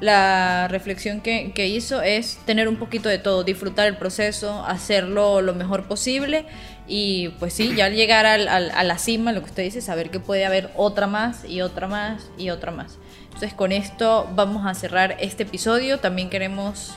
la 0.00 0.68
reflexión 0.68 1.20
que, 1.20 1.52
que 1.52 1.66
hizo 1.68 2.00
es 2.02 2.38
tener 2.46 2.68
un 2.68 2.76
poquito 2.76 3.08
de 3.08 3.18
todo, 3.18 3.42
disfrutar 3.44 3.86
el 3.88 3.96
proceso, 3.96 4.64
hacerlo 4.64 5.40
lo 5.42 5.54
mejor 5.54 5.84
posible 5.88 6.46
y 6.86 7.30
pues 7.40 7.52
sí, 7.52 7.74
ya 7.76 7.86
al 7.86 7.94
llegar 7.94 8.24
al- 8.24 8.48
al- 8.48 8.70
a 8.70 8.84
la 8.84 8.96
cima, 8.96 9.32
lo 9.32 9.40
que 9.40 9.46
usted 9.50 9.64
dice, 9.64 9.80
saber 9.82 10.10
que 10.10 10.20
puede 10.20 10.46
haber 10.46 10.70
otra 10.76 11.06
más 11.06 11.44
y 11.44 11.60
otra 11.60 11.88
más 11.88 12.30
y 12.38 12.50
otra 12.50 12.70
más. 12.70 12.96
Entonces 13.26 13.52
con 13.54 13.72
esto 13.72 14.28
vamos 14.34 14.66
a 14.66 14.72
cerrar 14.74 15.16
este 15.20 15.42
episodio. 15.42 15.98
También 15.98 16.30
queremos, 16.30 16.96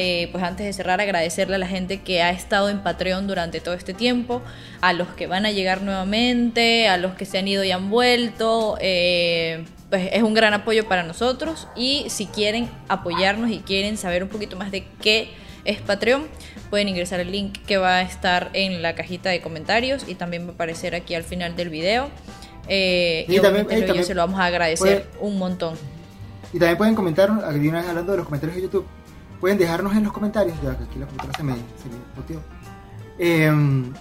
eh, 0.00 0.28
pues 0.30 0.44
antes 0.44 0.64
de 0.64 0.72
cerrar, 0.72 1.00
agradecerle 1.00 1.56
a 1.56 1.58
la 1.58 1.66
gente 1.66 2.02
que 2.02 2.22
ha 2.22 2.30
estado 2.30 2.68
en 2.68 2.78
Patreon 2.84 3.26
durante 3.26 3.58
todo 3.60 3.74
este 3.74 3.94
tiempo, 3.94 4.42
a 4.80 4.92
los 4.92 5.08
que 5.08 5.26
van 5.26 5.44
a 5.44 5.50
llegar 5.50 5.82
nuevamente, 5.82 6.86
a 6.88 6.96
los 6.98 7.14
que 7.14 7.24
se 7.24 7.36
han 7.38 7.48
ido 7.48 7.64
y 7.64 7.72
han 7.72 7.90
vuelto. 7.90 8.78
eh, 8.80 9.64
pues 9.90 10.10
es 10.12 10.22
un 10.22 10.34
gran 10.34 10.52
apoyo 10.54 10.86
para 10.86 11.02
nosotros 11.02 11.66
y 11.74 12.04
si 12.10 12.26
quieren 12.26 12.68
apoyarnos 12.88 13.50
y 13.50 13.58
quieren 13.60 13.96
saber 13.96 14.22
un 14.22 14.28
poquito 14.28 14.54
más 14.56 14.70
de 14.70 14.84
qué 15.02 15.30
es 15.64 15.80
Patreon, 15.80 16.28
pueden 16.70 16.88
ingresar 16.88 17.20
el 17.20 17.32
link 17.32 17.56
que 17.66 17.78
va 17.78 17.96
a 17.96 18.02
estar 18.02 18.50
en 18.52 18.82
la 18.82 18.94
cajita 18.94 19.30
de 19.30 19.40
comentarios 19.40 20.04
y 20.06 20.14
también 20.14 20.46
va 20.46 20.50
a 20.50 20.54
aparecer 20.54 20.94
aquí 20.94 21.14
al 21.14 21.24
final 21.24 21.56
del 21.56 21.70
video. 21.70 22.10
Eh, 22.68 23.24
y 23.28 23.36
Y 23.36 23.40
también- 23.40 23.66
y 23.98 24.02
se 24.04 24.14
lo 24.14 24.20
vamos 24.20 24.38
a 24.38 24.44
agradecer 24.44 25.06
un 25.20 25.38
montón. 25.38 25.74
Y 26.52 26.58
también 26.58 26.76
pueden 26.76 26.94
comentar, 26.94 27.30
hablando 27.30 28.12
de 28.12 28.18
los 28.18 28.26
comentarios 28.26 28.56
de 28.56 28.62
YouTube, 28.62 28.86
pueden 29.40 29.58
dejarnos 29.58 29.94
en 29.96 30.04
los 30.04 30.12
comentarios, 30.12 30.56
ya 30.62 30.76
que 30.76 30.84
aquí 30.84 30.98
la 30.98 31.06
computadora 31.06 31.36
se 31.38 31.42
me, 31.44 31.52
se 31.54 31.88
me 31.88 31.96
boteó, 32.16 32.40
em, 33.18 33.92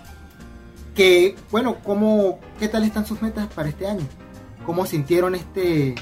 que, 0.96 1.36
bueno, 1.52 1.78
cómo, 1.84 2.40
¿qué 2.60 2.68
tal 2.68 2.84
están 2.84 3.06
sus 3.06 3.22
metas 3.22 3.48
para 3.54 3.70
este 3.70 3.88
año? 3.88 4.04
¿Cómo 4.66 4.86
sintieron 4.86 5.36
este, 5.36 5.96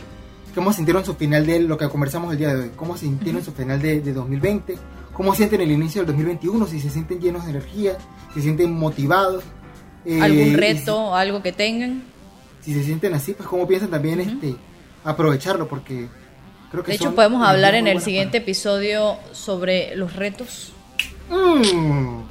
cómo 0.55 0.71
sintieron 0.73 1.03
su 1.05 1.15
final 1.15 1.45
de 1.45 1.59
lo 1.59 1.77
que 1.77 1.89
conversamos 1.89 2.31
el 2.31 2.37
día 2.39 2.53
de 2.55 2.63
hoy? 2.63 2.71
¿Cómo 2.75 2.95
sintieron 2.97 3.43
su 3.43 3.51
final 3.51 3.81
de, 3.81 3.99
de 4.01 4.13
2020? 4.13 4.77
¿Cómo 5.13 5.35
sienten 5.35 5.61
el 5.61 5.71
inicio 5.71 6.01
del 6.01 6.07
2021? 6.07 6.65
Si 6.67 6.79
se 6.79 6.89
sienten 6.89 7.19
llenos 7.19 7.43
de 7.45 7.51
energía, 7.51 7.97
si 8.29 8.35
se 8.35 8.41
sienten 8.43 8.73
motivados. 8.73 9.43
eh, 10.05 10.21
¿Algún 10.21 10.41
y 10.41 10.49
si- 10.51 10.55
reto, 10.55 11.15
algo 11.15 11.41
que 11.41 11.51
tengan? 11.51 12.03
si 12.61 12.73
se 12.73 12.83
sienten 12.83 13.13
así, 13.13 13.33
pues 13.33 13.47
cómo 13.47 13.67
piensan 13.67 13.91
también 13.91 14.19
este 14.19 14.55
aprovecharlo, 15.03 15.67
porque 15.67 16.07
creo 16.75 16.83
que 16.85 16.91
De 16.91 16.95
hecho, 16.97 17.15
podemos 17.15 17.47
hablar 17.47 17.75
en 17.75 17.87
el 17.87 18.01
siguiente 18.01 18.37
episodio 18.37 19.17
sobre 19.31 19.95
los 19.95 20.15
retos. 20.15 20.71
Mm, 21.29 22.21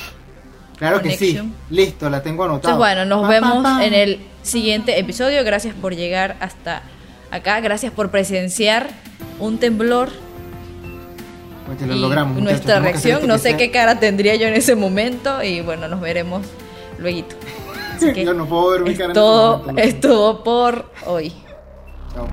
claro 0.78 1.02
que 1.02 1.16
sí. 1.16 1.38
Listo, 1.70 2.08
la 2.10 2.22
tengo 2.22 2.44
anotada. 2.44 2.76
Bueno, 2.76 3.04
nos 3.04 3.22
Pam, 3.22 3.30
vemos 3.30 3.52
pam, 3.54 3.62
pam. 3.62 3.82
en 3.82 3.94
el 3.94 4.20
siguiente 4.42 4.98
episodio. 4.98 5.42
Gracias 5.44 5.74
por 5.74 5.94
llegar 5.94 6.36
hasta 6.40 6.82
acá. 7.30 7.60
Gracias 7.60 7.92
por 7.92 8.10
presenciar 8.10 8.88
un 9.40 9.58
temblor 9.58 10.10
Pues 11.66 11.78
te 11.78 11.86
lo 11.86 11.94
y 11.94 12.00
logramos, 12.00 12.40
nuestra 12.40 12.78
reacción. 12.78 13.26
No 13.26 13.38
sé 13.38 13.48
sea- 13.50 13.56
qué 13.56 13.70
cara 13.70 13.98
tendría 13.98 14.36
yo 14.36 14.46
en 14.46 14.54
ese 14.54 14.74
momento 14.76 15.42
y 15.42 15.60
bueno, 15.60 15.88
nos 15.88 16.00
veremos 16.00 16.46
luego. 16.98 17.26
Así 17.96 18.12
que 18.14 18.24
Yo 18.24 18.34
no 18.34 18.46
puedo 18.46 18.70
ver 18.70 18.80
mi 18.82 18.92
cara 18.94 19.04
en 19.06 19.10
este 19.10 19.20
todo, 19.20 19.58
momento, 19.58 19.72
lo 19.72 19.78
es 19.88 20.00
todo 20.00 20.44
por 20.44 20.90
hoy. 21.06 21.32
Chao. 22.14 22.28